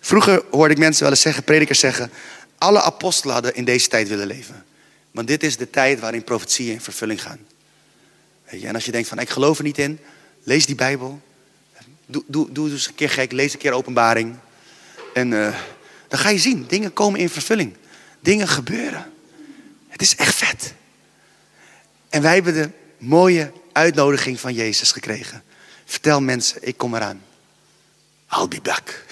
[0.00, 2.10] Vroeger hoorde ik mensen wel eens zeggen, predikers zeggen.
[2.58, 4.64] Alle apostelen hadden in deze tijd willen leven.
[5.10, 7.38] Want dit is de tijd waarin profetieën in vervulling gaan.
[8.44, 9.98] En als je denkt van ik geloof er niet in,
[10.42, 11.20] lees die Bijbel.
[12.06, 14.36] Doe, doe, doe eens een keer gek, lees een keer openbaring.
[15.14, 15.56] En uh,
[16.08, 17.76] dan ga je zien, dingen komen in vervulling.
[18.20, 19.12] Dingen gebeuren.
[19.88, 20.74] Het is echt vet.
[22.08, 25.42] En wij hebben de mooie uitnodiging van Jezus gekregen.
[25.84, 27.22] Vertel mensen, ik kom eraan.
[28.30, 28.86] I'll be back.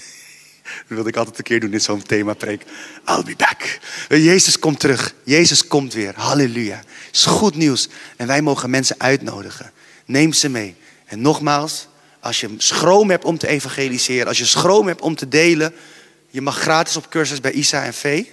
[0.62, 2.62] Dat wilde ik altijd een keer doen in zo'n themapreek.
[3.08, 3.78] I'll be back.
[4.08, 5.14] Jezus komt terug.
[5.24, 6.12] Jezus komt weer.
[6.16, 6.82] Halleluja.
[7.12, 7.88] is goed nieuws.
[8.16, 9.72] En wij mogen mensen uitnodigen.
[10.04, 10.76] Neem ze mee.
[11.04, 11.86] En nogmaals,
[12.20, 15.74] als je schroom hebt om te evangeliseren, als je schroom hebt om te delen,
[16.34, 18.24] Je mag gratis op cursus bij Isa en V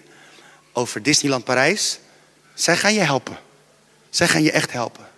[0.73, 1.99] over Disneyland Parijs.
[2.53, 3.39] Zij gaan je helpen.
[4.09, 5.08] Zij gaan je echt helpen.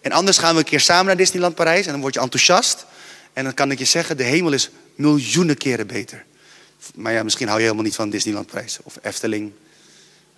[0.00, 2.86] En anders gaan we een keer samen naar Disneyland Parijs en dan word je enthousiast.
[3.32, 6.24] En dan kan ik je zeggen, de hemel is miljoenen keren beter.
[6.94, 8.78] Maar ja, misschien hou je helemaal niet van Disneyland Parijs.
[8.82, 9.52] Of Efteling,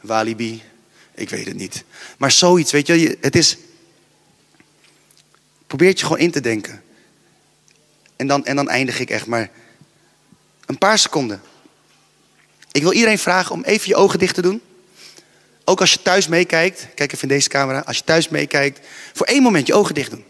[0.01, 0.63] Walibi.
[1.15, 1.85] Ik weet het niet.
[2.19, 3.57] Maar zoiets, weet je, het is...
[5.67, 6.83] Probeer je gewoon in te denken.
[8.17, 9.51] En dan, en dan eindig ik echt maar
[10.67, 11.43] een paar seconden.
[12.73, 14.63] Ik wil iedereen vragen om even je ogen dicht te doen.
[15.65, 16.87] Ook als je thuis meekijkt.
[16.95, 17.79] Kijk even in deze camera.
[17.81, 18.87] Als je thuis meekijkt.
[19.13, 20.25] Voor één moment je ogen dicht doen.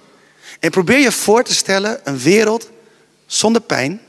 [0.60, 2.70] En probeer je voor te stellen een wereld
[3.26, 4.00] zonder pijn.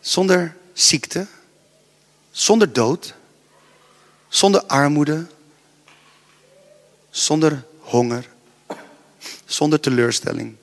[0.00, 1.26] Zonder ziekte.
[2.30, 3.14] Zonder dood.
[4.28, 5.26] Zonder armoede.
[7.10, 8.28] Zonder honger.
[9.44, 10.56] Zonder teleurstelling.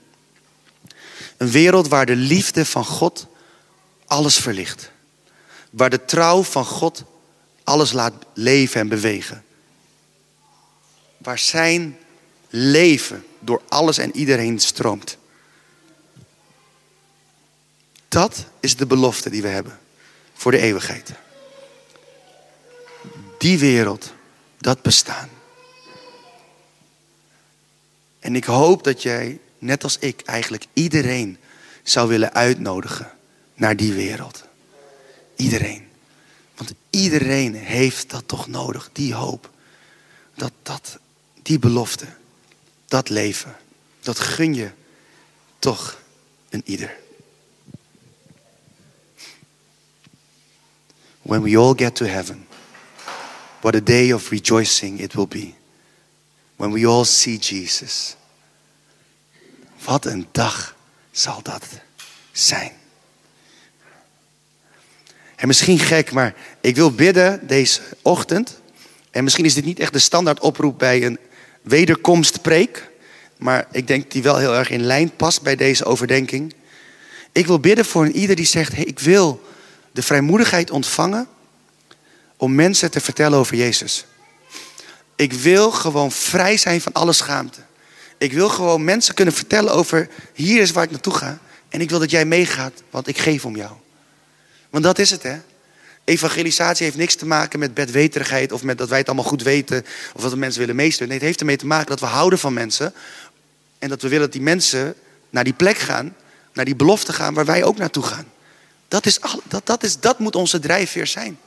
[1.37, 3.27] Een wereld waar de liefde van God
[4.05, 4.91] alles verlicht.
[5.69, 7.03] Waar de trouw van God
[7.69, 9.43] alles laat leven en bewegen.
[11.17, 11.97] Waar zijn
[12.49, 15.17] leven door alles en iedereen stroomt.
[18.07, 19.79] Dat is de belofte die we hebben
[20.33, 21.11] voor de eeuwigheid.
[23.37, 24.13] Die wereld,
[24.57, 25.29] dat bestaan.
[28.19, 31.37] En ik hoop dat jij, net als ik, eigenlijk iedereen
[31.83, 33.11] zou willen uitnodigen
[33.53, 34.43] naar die wereld.
[35.35, 35.88] Iedereen.
[36.59, 39.49] Want iedereen heeft dat toch nodig, die hoop.
[40.35, 40.99] Dat, dat,
[41.41, 42.05] die belofte,
[42.85, 43.55] dat leven,
[43.99, 44.71] dat gun je
[45.59, 46.01] toch
[46.49, 46.97] een ieder.
[51.21, 52.47] When we all get to heaven,
[53.61, 55.53] what a day of rejoicing it will be.
[56.55, 58.15] When we all see Jesus.
[59.83, 60.75] Wat een dag
[61.11, 61.65] zal dat
[62.31, 62.78] zijn.
[65.39, 68.61] En misschien gek, maar ik wil bidden deze ochtend.
[69.11, 71.19] En misschien is dit niet echt de standaard oproep bij een
[71.61, 72.89] wederkomstpreek.
[73.37, 76.53] Maar ik denk die wel heel erg in lijn past bij deze overdenking.
[77.31, 79.41] Ik wil bidden voor een ieder die zegt: ik wil
[79.91, 81.27] de vrijmoedigheid ontvangen
[82.37, 84.05] om mensen te vertellen over Jezus.
[85.15, 87.61] Ik wil gewoon vrij zijn van alle schaamte.
[88.17, 91.39] Ik wil gewoon mensen kunnen vertellen over hier is waar ik naartoe ga.
[91.69, 93.71] En ik wil dat jij meegaat, want ik geef om jou.
[94.69, 95.37] Want dat is het, hè?
[96.03, 99.85] Evangelisatie heeft niks te maken met bedweterigheid of met dat wij het allemaal goed weten
[100.13, 101.07] of dat we mensen willen meesturen.
[101.07, 102.93] Nee, het heeft ermee te maken dat we houden van mensen
[103.79, 104.95] en dat we willen dat die mensen
[105.29, 106.15] naar die plek gaan,
[106.53, 108.25] naar die belofte gaan waar wij ook naartoe gaan.
[108.87, 111.39] Dat, is dat, dat, is, dat moet onze drijfveer zijn.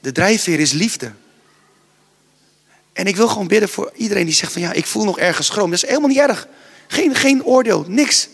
[0.00, 1.12] De drijfveer is liefde.
[2.92, 5.46] En ik wil gewoon bidden voor iedereen die zegt van ja, ik voel nog ergens
[5.46, 5.70] schroom.
[5.70, 6.46] Dat is helemaal niet erg.
[6.86, 8.28] Geen, geen oordeel, niks.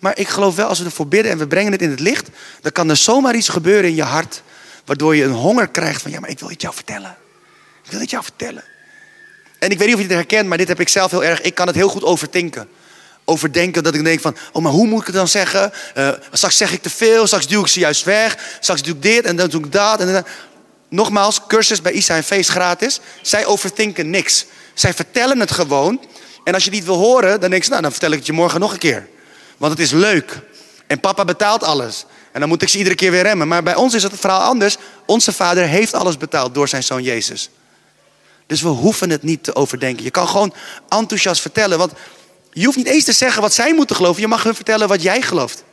[0.00, 2.28] Maar ik geloof wel, als we ervoor bidden en we brengen het in het licht,
[2.60, 4.42] dan kan er zomaar iets gebeuren in je hart,
[4.84, 7.16] waardoor je een honger krijgt van, ja, maar ik wil het jou vertellen.
[7.84, 8.64] Ik wil het jou vertellen.
[9.58, 11.40] En ik weet niet of je het herkent, maar dit heb ik zelf heel erg.
[11.40, 12.68] Ik kan het heel goed overdenken.
[13.24, 15.72] Overdenken dat ik denk van, oh, maar hoe moet ik het dan zeggen?
[15.96, 19.02] Uh, straks zeg ik te veel, straks duw ik ze juist weg, straks doe ik
[19.02, 20.00] dit en dan doe ik dat.
[20.00, 20.24] En dan.
[20.88, 23.00] Nogmaals, cursus bij Isa en Feest gratis.
[23.22, 24.46] Zij overdenken niks.
[24.74, 26.00] Zij vertellen het gewoon.
[26.44, 28.26] En als je het niet wil horen, dan denk je, nou, dan vertel ik het
[28.26, 29.08] je morgen nog een keer.
[29.60, 30.40] Want het is leuk.
[30.86, 32.04] En papa betaalt alles.
[32.32, 33.48] En dan moet ik ze iedere keer weer remmen.
[33.48, 34.76] Maar bij ons is het verhaal anders.
[35.06, 37.50] Onze vader heeft alles betaald door zijn zoon Jezus.
[38.46, 40.04] Dus we hoeven het niet te overdenken.
[40.04, 40.54] Je kan gewoon
[40.88, 41.78] enthousiast vertellen.
[41.78, 41.92] Want
[42.52, 44.20] je hoeft niet eens te zeggen wat zij moeten geloven.
[44.20, 45.64] Je mag hun vertellen wat jij gelooft.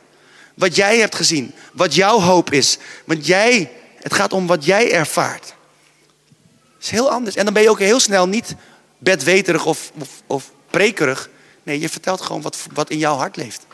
[0.54, 1.54] Wat jij hebt gezien.
[1.72, 2.78] Wat jouw hoop is.
[3.04, 5.46] Want jij, het gaat om wat jij ervaart.
[5.46, 7.36] Dat is heel anders.
[7.36, 8.54] En dan ben je ook heel snel niet
[8.98, 11.28] bedweterig of, of, of prekerig.
[11.62, 13.66] Nee, je vertelt gewoon wat, wat in jouw hart leeft.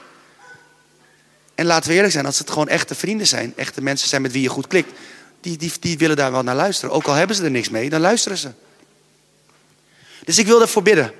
[1.54, 4.32] En laten we eerlijk zijn, als het gewoon echte vrienden zijn, echte mensen zijn met
[4.32, 4.90] wie je goed klikt,
[5.40, 6.94] die, die, die willen daar wel naar luisteren.
[6.94, 8.50] Ook al hebben ze er niks mee, dan luisteren ze.
[10.24, 11.12] Dus ik wil ervoor bidden.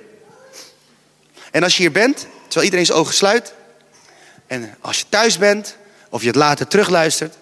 [1.51, 3.53] En als je hier bent, terwijl iedereen zijn ogen sluit,
[4.47, 5.77] en als je thuis bent,
[6.09, 7.35] of je het later terugluistert,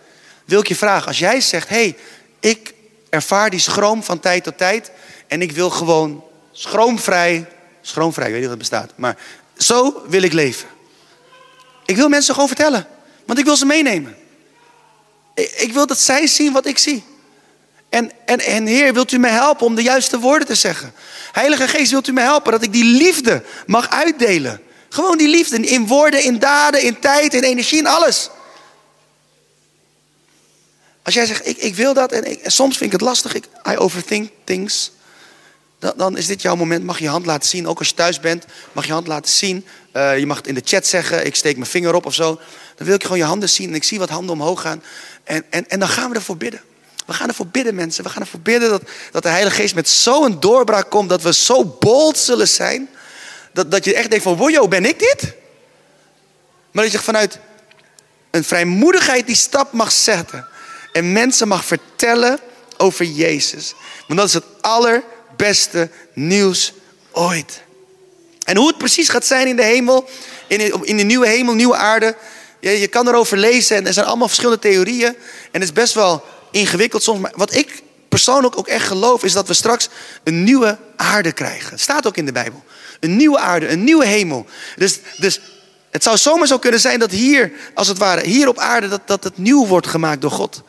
[0.46, 1.98] wil ik je vragen, als jij zegt, hé, hey,
[2.40, 2.74] ik
[3.10, 4.92] ervaar die schroom van tijd tot tijd,
[5.28, 7.48] en ik wil gewoon schroomvrij,
[7.82, 9.18] schroomvrij, ik weet niet of het bestaat, maar
[9.58, 10.68] zo wil ik leven.
[11.86, 12.88] Ik wil mensen gewoon vertellen.
[13.26, 14.16] Want ik wil ze meenemen.
[15.56, 17.04] Ik wil dat zij zien wat ik zie.
[17.90, 20.94] En, en, en Heer, wilt u mij helpen om de juiste woorden te zeggen?
[21.32, 24.62] Heilige Geest, wilt u mij helpen dat ik die liefde mag uitdelen?
[24.90, 28.30] Gewoon die liefde in woorden, in daden, in tijd, in energie, in alles.
[31.04, 33.46] Als jij zegt, ik, ik wil dat en, ik, soms vind ik het lastig, ik,
[33.70, 34.92] I overthink things.
[35.84, 36.84] Dan, dan is dit jouw moment.
[36.84, 37.68] Mag je hand laten zien.
[37.68, 39.66] Ook als je thuis bent, mag je hand laten zien.
[39.92, 41.26] Eh, je mag het in de chat zeggen.
[41.26, 42.40] Ik steek mijn vinger op of zo.
[42.76, 43.70] Dan wil ik gewoon je handen zien.
[43.70, 44.84] En ik zie wat handen omhoog gaan.
[45.24, 46.62] En, en, en dan gaan we ervoor bidden.
[47.06, 48.04] We gaan ervoor bidden, mensen.
[48.04, 51.10] We gaan ervoor bidden dat, dat de Heilige Geest met zo'n doorbraak komt.
[51.10, 52.90] Dat we zo bold zullen zijn.
[53.54, 55.34] Dat, dat je echt denkt van, wojo, ben ik dit?
[56.72, 57.40] Maar dat je vanuit
[58.32, 60.48] een vrijmoedigheid die stap mag zetten.
[60.92, 62.40] En mensen mag vertellen
[62.78, 63.74] over Jezus.
[64.08, 64.46] Want dat is het
[65.38, 66.74] allerbeste nieuws
[67.12, 67.62] ooit.
[68.46, 70.10] En hoe het precies gaat zijn in de hemel,
[70.48, 72.16] in de, nieuwe hemel, nieuwe aarde.
[72.60, 75.16] Je, je kan erover lezen en er zijn allemaal verschillende theorieën.
[75.52, 77.20] En het is best wel ingewikkeld soms.
[77.20, 79.90] Maar wat ik persoonlijk ook echt geloof, is dat we straks
[80.24, 81.80] een nieuwe aarde krijgen.
[81.80, 82.64] Staat ook in de Bijbel.
[83.00, 84.46] Een nieuwe aarde, een nieuwe hemel.
[84.76, 85.40] Dus, dus
[85.92, 89.02] het zou zomaar zo kunnen zijn dat hier, als het ware, hier op aarde, dat,
[89.06, 90.64] dat het nieuw wordt gemaakt door God.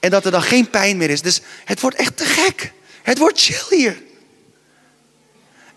[0.00, 1.22] En dat er dan geen pijn meer is.
[1.22, 2.72] Dus het wordt echt te gek.
[3.08, 4.02] Het wordt chill hier.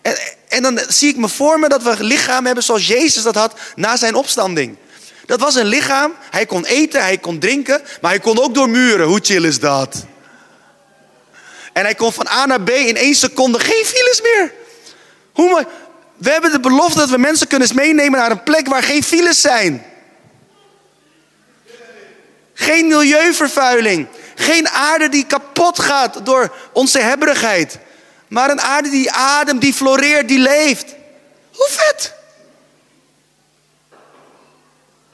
[0.02, 0.16] En,
[0.48, 3.34] en dan zie ik me voor me dat we een lichaam hebben zoals Jezus dat
[3.34, 4.76] had na zijn opstanding.
[5.26, 6.14] Dat was een lichaam.
[6.30, 9.06] Hij kon eten, hij kon drinken, maar hij kon ook door muren.
[9.06, 10.06] Hoe chill is dat?
[11.72, 14.52] En hij kon van A naar B in één seconde geen files meer.
[15.32, 15.66] Hoe.
[16.16, 19.40] We hebben de belofte dat we mensen kunnen meenemen naar een plek waar geen files
[19.40, 19.86] zijn.
[22.54, 24.06] Geen milieuvervuiling.
[24.42, 27.78] Geen aarde die kapot gaat door onze hebberigheid.
[28.28, 30.94] Maar een aarde die ademt, die floreert, die leeft.
[31.52, 32.14] Hoe vet!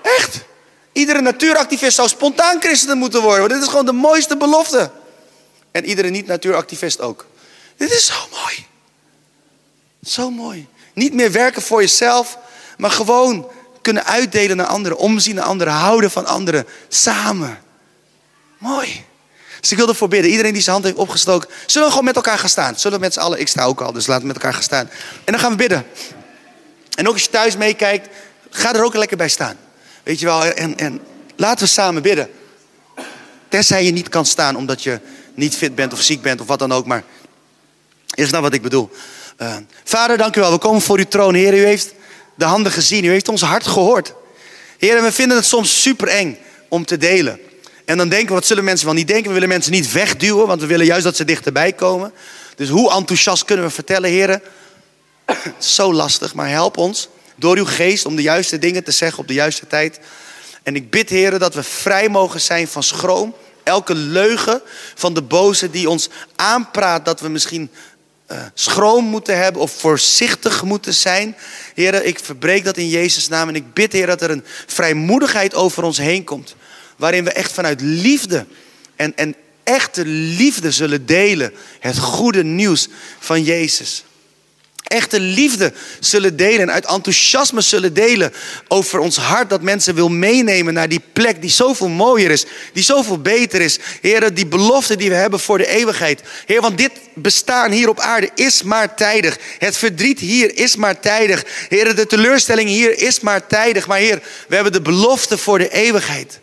[0.02, 0.40] Echt.
[0.92, 3.48] Iedere natuuractivist zou spontaan christen moeten worden.
[3.48, 4.90] Dit is gewoon de mooiste belofte.
[5.70, 7.26] En iedere niet-natuuractivist ook.
[7.76, 8.66] Dit is zo mooi.
[10.02, 10.66] Zo mooi.
[10.94, 12.38] Niet meer werken voor jezelf,
[12.76, 13.50] maar gewoon
[13.82, 17.62] kunnen uitdelen naar anderen, omzien naar anderen, houden van anderen, samen.
[18.58, 19.06] Mooi.
[19.60, 20.30] Dus ik wil ervoor bidden.
[20.30, 22.78] Iedereen die zijn hand heeft opgestoken, zullen we gewoon met elkaar gaan staan.
[22.78, 24.62] Zullen we met z'n allen, ik sta ook al, dus laten we met elkaar gaan
[24.62, 24.90] staan.
[25.24, 25.86] En dan gaan we bidden.
[26.94, 28.08] En ook als je thuis meekijkt,
[28.50, 29.56] ga er ook lekker bij staan.
[30.02, 31.00] Weet je wel, en, en
[31.36, 32.30] laten we samen bidden.
[33.48, 35.00] Tenzij je niet kan staan omdat je
[35.34, 36.86] niet fit bent of ziek bent of wat dan ook.
[36.86, 37.04] Maar
[38.14, 38.90] is nou wat ik bedoel.
[39.38, 40.50] Uh, Vader, dank u wel.
[40.50, 41.34] We komen voor uw troon.
[41.34, 41.94] Heer, u heeft
[42.34, 43.04] de handen gezien.
[43.04, 44.14] U heeft ons hart gehoord.
[44.78, 47.40] Heer, we vinden het soms super eng om te delen.
[47.88, 49.26] En dan denken we, wat zullen mensen wel niet denken?
[49.26, 52.12] We willen mensen niet wegduwen, want we willen juist dat ze dichterbij komen.
[52.56, 54.42] Dus hoe enthousiast kunnen we vertellen, heren?
[55.58, 59.28] Zo lastig, maar help ons door uw geest om de juiste dingen te zeggen op
[59.28, 60.00] de juiste tijd.
[60.62, 63.34] En ik bid, heren, dat we vrij mogen zijn van schroom.
[63.62, 64.62] Elke leugen
[64.94, 67.70] van de boze die ons aanpraat dat we misschien
[68.32, 71.36] uh, schroom moeten hebben of voorzichtig moeten zijn.
[71.74, 73.48] Heren, ik verbreek dat in Jezus' naam.
[73.48, 76.56] En ik bid, Heer, dat er een vrijmoedigheid over ons heen komt.
[76.98, 78.46] Waarin we echt vanuit liefde
[78.96, 79.34] en, en
[79.64, 81.52] echte liefde zullen delen.
[81.80, 84.04] Het goede nieuws van Jezus
[84.88, 86.60] echte liefde zullen delen.
[86.60, 88.32] En uit enthousiasme zullen delen
[88.68, 89.50] over ons hart.
[89.50, 92.44] Dat mensen wil meenemen naar die plek die zoveel mooier is.
[92.72, 93.78] Die zoveel beter is.
[94.00, 96.22] Heer, die belofte die we hebben voor de eeuwigheid.
[96.46, 99.38] Heer, want dit bestaan hier op aarde is maar tijdig.
[99.58, 101.44] Het verdriet hier is maar tijdig.
[101.68, 103.86] Heer, de teleurstelling hier is maar tijdig.
[103.86, 106.40] Maar Heer, we hebben de belofte voor de eeuwigheid.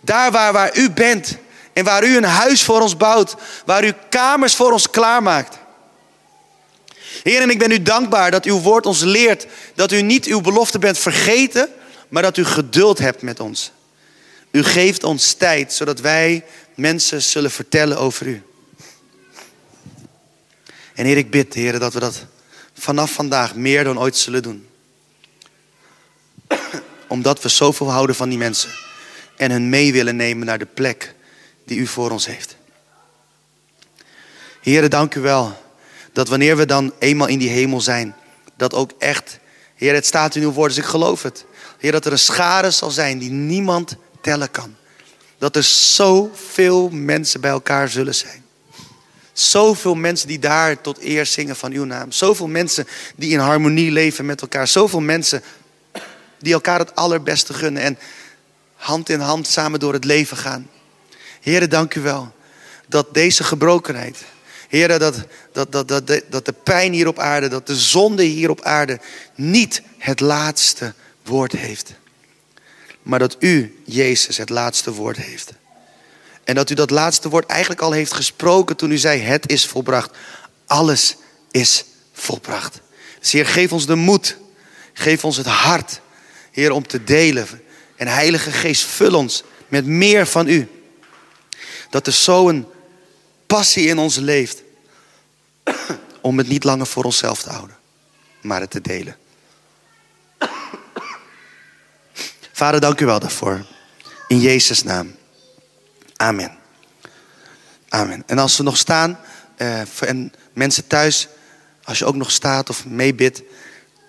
[0.00, 1.36] Daar waar, waar u bent.
[1.72, 3.34] En waar u een huis voor ons bouwt.
[3.64, 5.58] Waar u kamers voor ons klaarmaakt.
[7.22, 10.40] Heer, en ik ben u dankbaar dat uw woord ons leert dat u niet uw
[10.40, 11.68] belofte bent vergeten,
[12.08, 13.72] maar dat u geduld hebt met ons.
[14.50, 18.42] U geeft ons tijd, zodat wij mensen zullen vertellen over u.
[20.94, 22.24] En Heer, ik bid, Heer, dat we dat
[22.74, 24.68] vanaf vandaag meer dan ooit zullen doen.
[27.08, 28.70] Omdat we zoveel houden van die mensen
[29.38, 31.14] en hun mee willen nemen naar de plek
[31.64, 32.56] die u voor ons heeft.
[34.60, 35.66] Heer, dank u wel
[36.12, 38.14] dat wanneer we dan eenmaal in die hemel zijn,
[38.56, 39.38] dat ook echt,
[39.74, 41.44] Heer, het staat in uw woord, dus ik geloof het.
[41.78, 44.76] Heer, dat er een schare zal zijn die niemand tellen kan.
[45.38, 48.44] Dat er zoveel mensen bij elkaar zullen zijn.
[49.32, 52.12] Zoveel mensen die daar tot eer zingen van uw naam.
[52.12, 54.68] Zoveel mensen die in harmonie leven met elkaar.
[54.68, 55.42] Zoveel mensen
[56.38, 57.98] die elkaar het allerbeste gunnen en
[58.78, 60.70] hand in hand samen door het leven gaan.
[61.40, 62.32] Heer, dank u wel
[62.86, 64.24] dat deze gebrokenheid,
[64.68, 65.14] Heer, dat,
[65.52, 69.00] dat, dat, dat, dat de pijn hier op aarde, dat de zonde hier op aarde
[69.34, 71.92] niet het laatste woord heeft.
[73.02, 75.52] Maar dat u, Jezus, het laatste woord heeft.
[76.44, 79.66] En dat u dat laatste woord eigenlijk al heeft gesproken toen u zei, het is
[79.66, 80.16] volbracht.
[80.66, 81.16] Alles
[81.50, 82.80] is volbracht.
[83.20, 84.36] Dus Heer, geef ons de moed.
[84.92, 86.00] Geef ons het hart,
[86.50, 87.46] Heer, om te delen.
[87.98, 90.68] En Heilige Geest, vul ons met meer van u.
[91.90, 92.66] Dat er zo'n
[93.46, 94.62] passie in ons leeft.
[96.20, 97.76] om het niet langer voor onszelf te houden,
[98.40, 99.16] maar het te delen.
[102.52, 103.64] Vader, dank u wel daarvoor.
[104.26, 105.16] In Jezus' naam.
[106.16, 106.58] Amen.
[107.88, 108.22] Amen.
[108.26, 109.20] En als we nog staan,
[109.58, 111.28] uh, en mensen thuis,
[111.84, 113.42] als je ook nog staat of meebidt,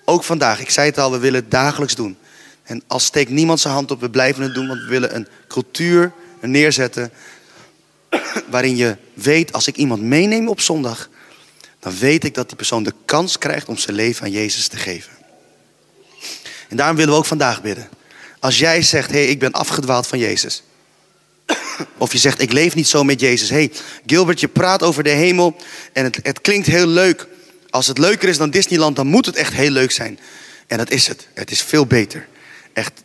[0.05, 0.59] ook vandaag.
[0.59, 2.17] Ik zei het al, we willen het dagelijks doen.
[2.69, 5.27] En als steekt niemand zijn hand op, we blijven het doen, want we willen een
[5.47, 6.11] cultuur
[6.41, 7.11] neerzetten
[8.49, 11.09] waarin je weet, als ik iemand meeneem op zondag,
[11.79, 14.77] dan weet ik dat die persoon de kans krijgt om zijn leven aan Jezus te
[14.77, 15.11] geven.
[16.67, 17.89] En daarom willen we ook vandaag bidden.
[18.39, 20.63] Als jij zegt, hé, hey, ik ben afgedwaald van Jezus.
[21.97, 23.49] Of je zegt, ik leef niet zo met Jezus.
[23.49, 23.71] Hé, hey,
[24.05, 25.55] Gilbert, je praat over de hemel
[25.93, 27.27] en het, het klinkt heel leuk.
[27.69, 30.19] Als het leuker is dan Disneyland, dan moet het echt heel leuk zijn.
[30.67, 31.27] En dat is het.
[31.33, 32.27] Het is veel beter.
[32.79, 33.03] Echt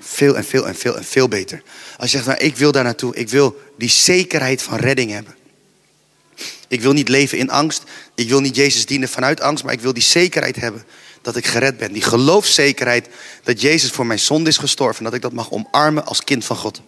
[0.00, 1.62] veel en veel en veel en veel beter.
[1.98, 3.16] Als je zegt, nou, ik wil daar naartoe.
[3.16, 5.34] Ik wil die zekerheid van redding hebben.
[6.68, 7.82] Ik wil niet leven in angst.
[8.14, 9.64] Ik wil niet Jezus dienen vanuit angst.
[9.64, 10.84] Maar ik wil die zekerheid hebben
[11.22, 11.92] dat ik gered ben.
[11.92, 13.08] Die geloofszekerheid
[13.42, 14.98] dat Jezus voor mijn zonde is gestorven.
[14.98, 16.80] En dat ik dat mag omarmen als kind van God.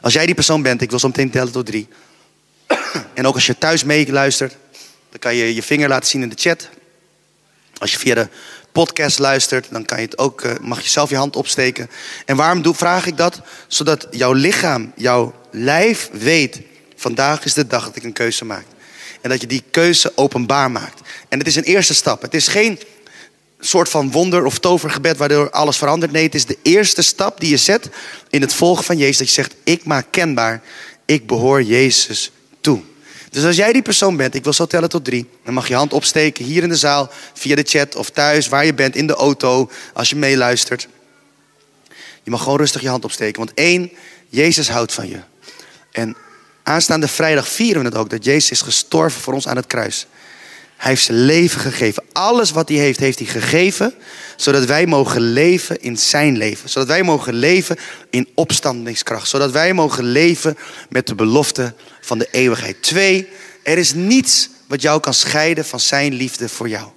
[0.00, 1.88] Als jij die persoon bent, ik wil zo meteen tellen tot drie.
[3.14, 4.56] En ook als je thuis meeluistert,
[5.10, 6.68] dan kan je je vinger laten zien in de chat.
[7.78, 8.28] Als je via de
[8.74, 11.90] podcast luistert, dan kan je het ook, uh, mag je zelf je hand opsteken.
[12.26, 13.40] En waarom doe, vraag ik dat?
[13.68, 16.60] Zodat jouw lichaam, jouw lijf weet,
[16.96, 18.64] vandaag is de dag dat ik een keuze maak.
[19.20, 21.00] En dat je die keuze openbaar maakt.
[21.28, 22.22] En het is een eerste stap.
[22.22, 22.78] Het is geen
[23.60, 26.12] soort van wonder of tovergebed waardoor alles verandert.
[26.12, 27.88] Nee, het is de eerste stap die je zet
[28.30, 29.18] in het volgen van Jezus.
[29.18, 30.62] Dat je zegt, ik maak kenbaar,
[31.04, 32.82] ik behoor Jezus toe.
[33.34, 35.28] Dus als jij die persoon bent, ik wil zo tellen tot drie.
[35.44, 38.64] Dan mag je hand opsteken hier in de zaal, via de chat of thuis, waar
[38.64, 40.88] je bent, in de auto, als je meeluistert.
[42.22, 43.38] Je mag gewoon rustig je hand opsteken.
[43.38, 43.90] Want één,
[44.28, 45.20] Jezus houdt van je.
[45.92, 46.16] En
[46.62, 50.06] aanstaande vrijdag vieren we het ook, dat Jezus is gestorven voor ons aan het kruis.
[50.76, 52.04] Hij heeft zijn leven gegeven.
[52.12, 53.94] Alles wat hij heeft, heeft hij gegeven.
[54.36, 56.68] Zodat wij mogen leven in zijn leven.
[56.68, 57.76] Zodat wij mogen leven
[58.10, 59.28] in opstandingskracht.
[59.28, 60.56] Zodat wij mogen leven
[60.88, 62.82] met de belofte van de eeuwigheid.
[62.82, 63.28] Twee,
[63.62, 66.88] er is niets wat jou kan scheiden van zijn liefde voor jou.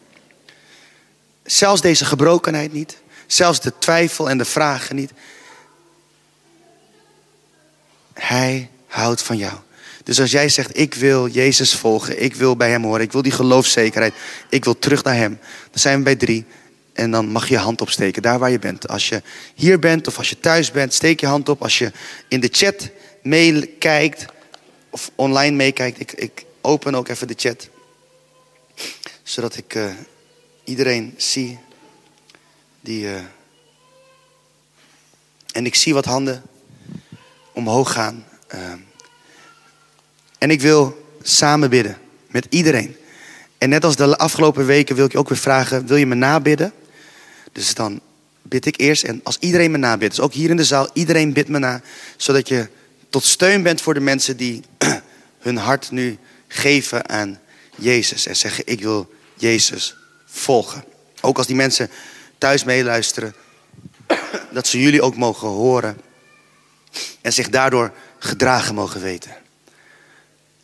[1.43, 2.97] Zelfs deze gebrokenheid niet.
[3.27, 5.11] Zelfs de twijfel en de vragen niet.
[8.13, 9.53] Hij houdt van jou.
[10.07, 13.21] Dus als jij zegt, ik wil Jezus volgen, ik wil bij Hem horen, ik wil
[13.21, 14.13] die geloofszekerheid,
[14.49, 15.39] ik wil terug naar Hem,
[15.71, 16.45] dan zijn we bij drie.
[16.93, 18.87] En dan mag je je hand opsteken, daar waar je bent.
[18.87, 19.21] Als je
[19.55, 21.61] hier bent of als je thuis bent, steek je hand op.
[21.61, 21.91] Als je
[22.27, 22.89] in de chat
[23.23, 24.25] meekijkt
[24.89, 27.69] of online meekijkt, ik, ik open ook even de chat.
[29.23, 29.93] Zodat ik uh,
[30.63, 31.59] iedereen zie
[32.81, 33.03] die...
[33.03, 33.19] Uh,
[35.51, 36.43] en ik zie wat handen
[37.53, 38.25] omhoog gaan.
[38.55, 38.73] Uh,
[40.37, 42.95] en ik wil samen bidden met iedereen.
[43.57, 46.15] En net als de afgelopen weken wil ik je ook weer vragen: wil je me
[46.15, 46.73] nabidden?
[47.51, 48.01] Dus dan
[48.41, 49.03] bid ik eerst.
[49.03, 51.81] En als iedereen me nabidt, dus ook hier in de zaal, iedereen bidt me na.
[52.17, 52.67] Zodat je
[53.09, 54.63] tot steun bent voor de mensen die
[55.39, 56.17] hun hart nu
[56.47, 57.39] geven aan
[57.75, 58.27] Jezus.
[58.27, 60.83] En zeggen: Ik wil Jezus volgen.
[61.21, 61.89] Ook als die mensen
[62.37, 63.33] thuis meeluisteren,
[64.51, 65.97] dat ze jullie ook mogen horen.
[67.21, 69.35] En zich daardoor gedragen mogen weten.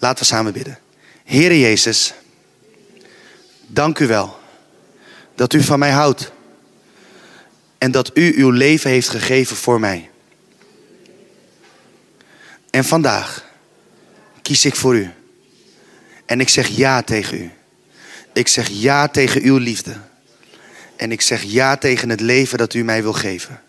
[0.03, 0.79] Laten we samen bidden.
[1.23, 2.13] Heere Jezus,
[3.67, 4.39] dank u wel
[5.35, 6.31] dat u van mij houdt.
[7.77, 10.09] En dat u uw leven heeft gegeven voor mij.
[12.69, 13.45] En vandaag
[14.41, 15.11] kies ik voor u.
[16.25, 17.51] En ik zeg ja tegen u.
[18.33, 19.95] Ik zeg ja tegen uw liefde.
[20.95, 23.61] En ik zeg ja tegen het leven dat u mij wil geven.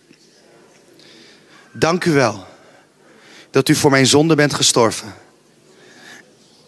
[1.72, 2.46] Dank u wel
[3.50, 5.22] dat u voor mijn zonde bent gestorven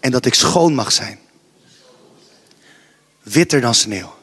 [0.07, 1.18] en dat ik schoon mag zijn.
[3.22, 4.14] Witter dan sneeuw.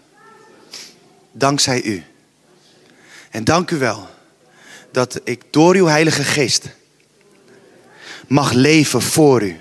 [1.32, 2.04] Dankzij u.
[3.30, 4.10] En dank u wel
[4.92, 6.70] dat ik door uw Heilige Geest
[8.28, 9.60] mag leven voor u.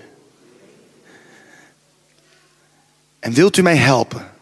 [3.18, 4.32] En wilt u mij helpen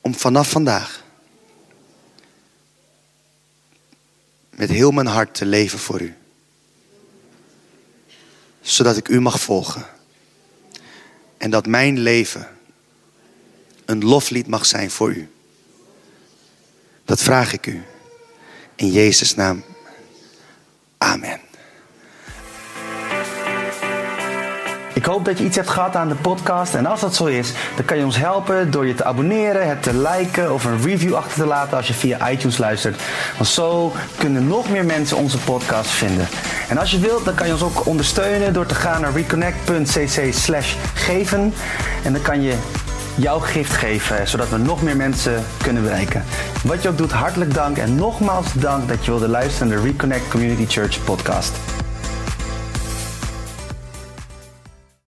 [0.00, 1.04] om vanaf vandaag
[4.50, 6.14] met heel mijn hart te leven voor u
[8.64, 9.86] zodat ik u mag volgen.
[11.36, 12.48] En dat mijn leven
[13.84, 15.28] een loflied mag zijn voor u.
[17.04, 17.82] Dat vraag ik u.
[18.74, 19.64] In Jezus' naam.
[20.98, 21.43] Amen.
[24.94, 26.74] Ik hoop dat je iets hebt gehad aan de podcast.
[26.74, 29.82] En als dat zo is, dan kan je ons helpen door je te abonneren, het
[29.82, 33.02] te liken of een review achter te laten als je via iTunes luistert.
[33.36, 36.28] Want zo kunnen nog meer mensen onze podcast vinden.
[36.68, 40.34] En als je wilt, dan kan je ons ook ondersteunen door te gaan naar reconnect.cc
[40.34, 41.54] slash geven.
[42.04, 42.54] En dan kan je
[43.14, 46.24] jouw gift geven, zodat we nog meer mensen kunnen bereiken.
[46.62, 49.82] Wat je ook doet, hartelijk dank en nogmaals dank dat je wilde luisteren naar de
[49.82, 51.73] Reconnect Community Church podcast.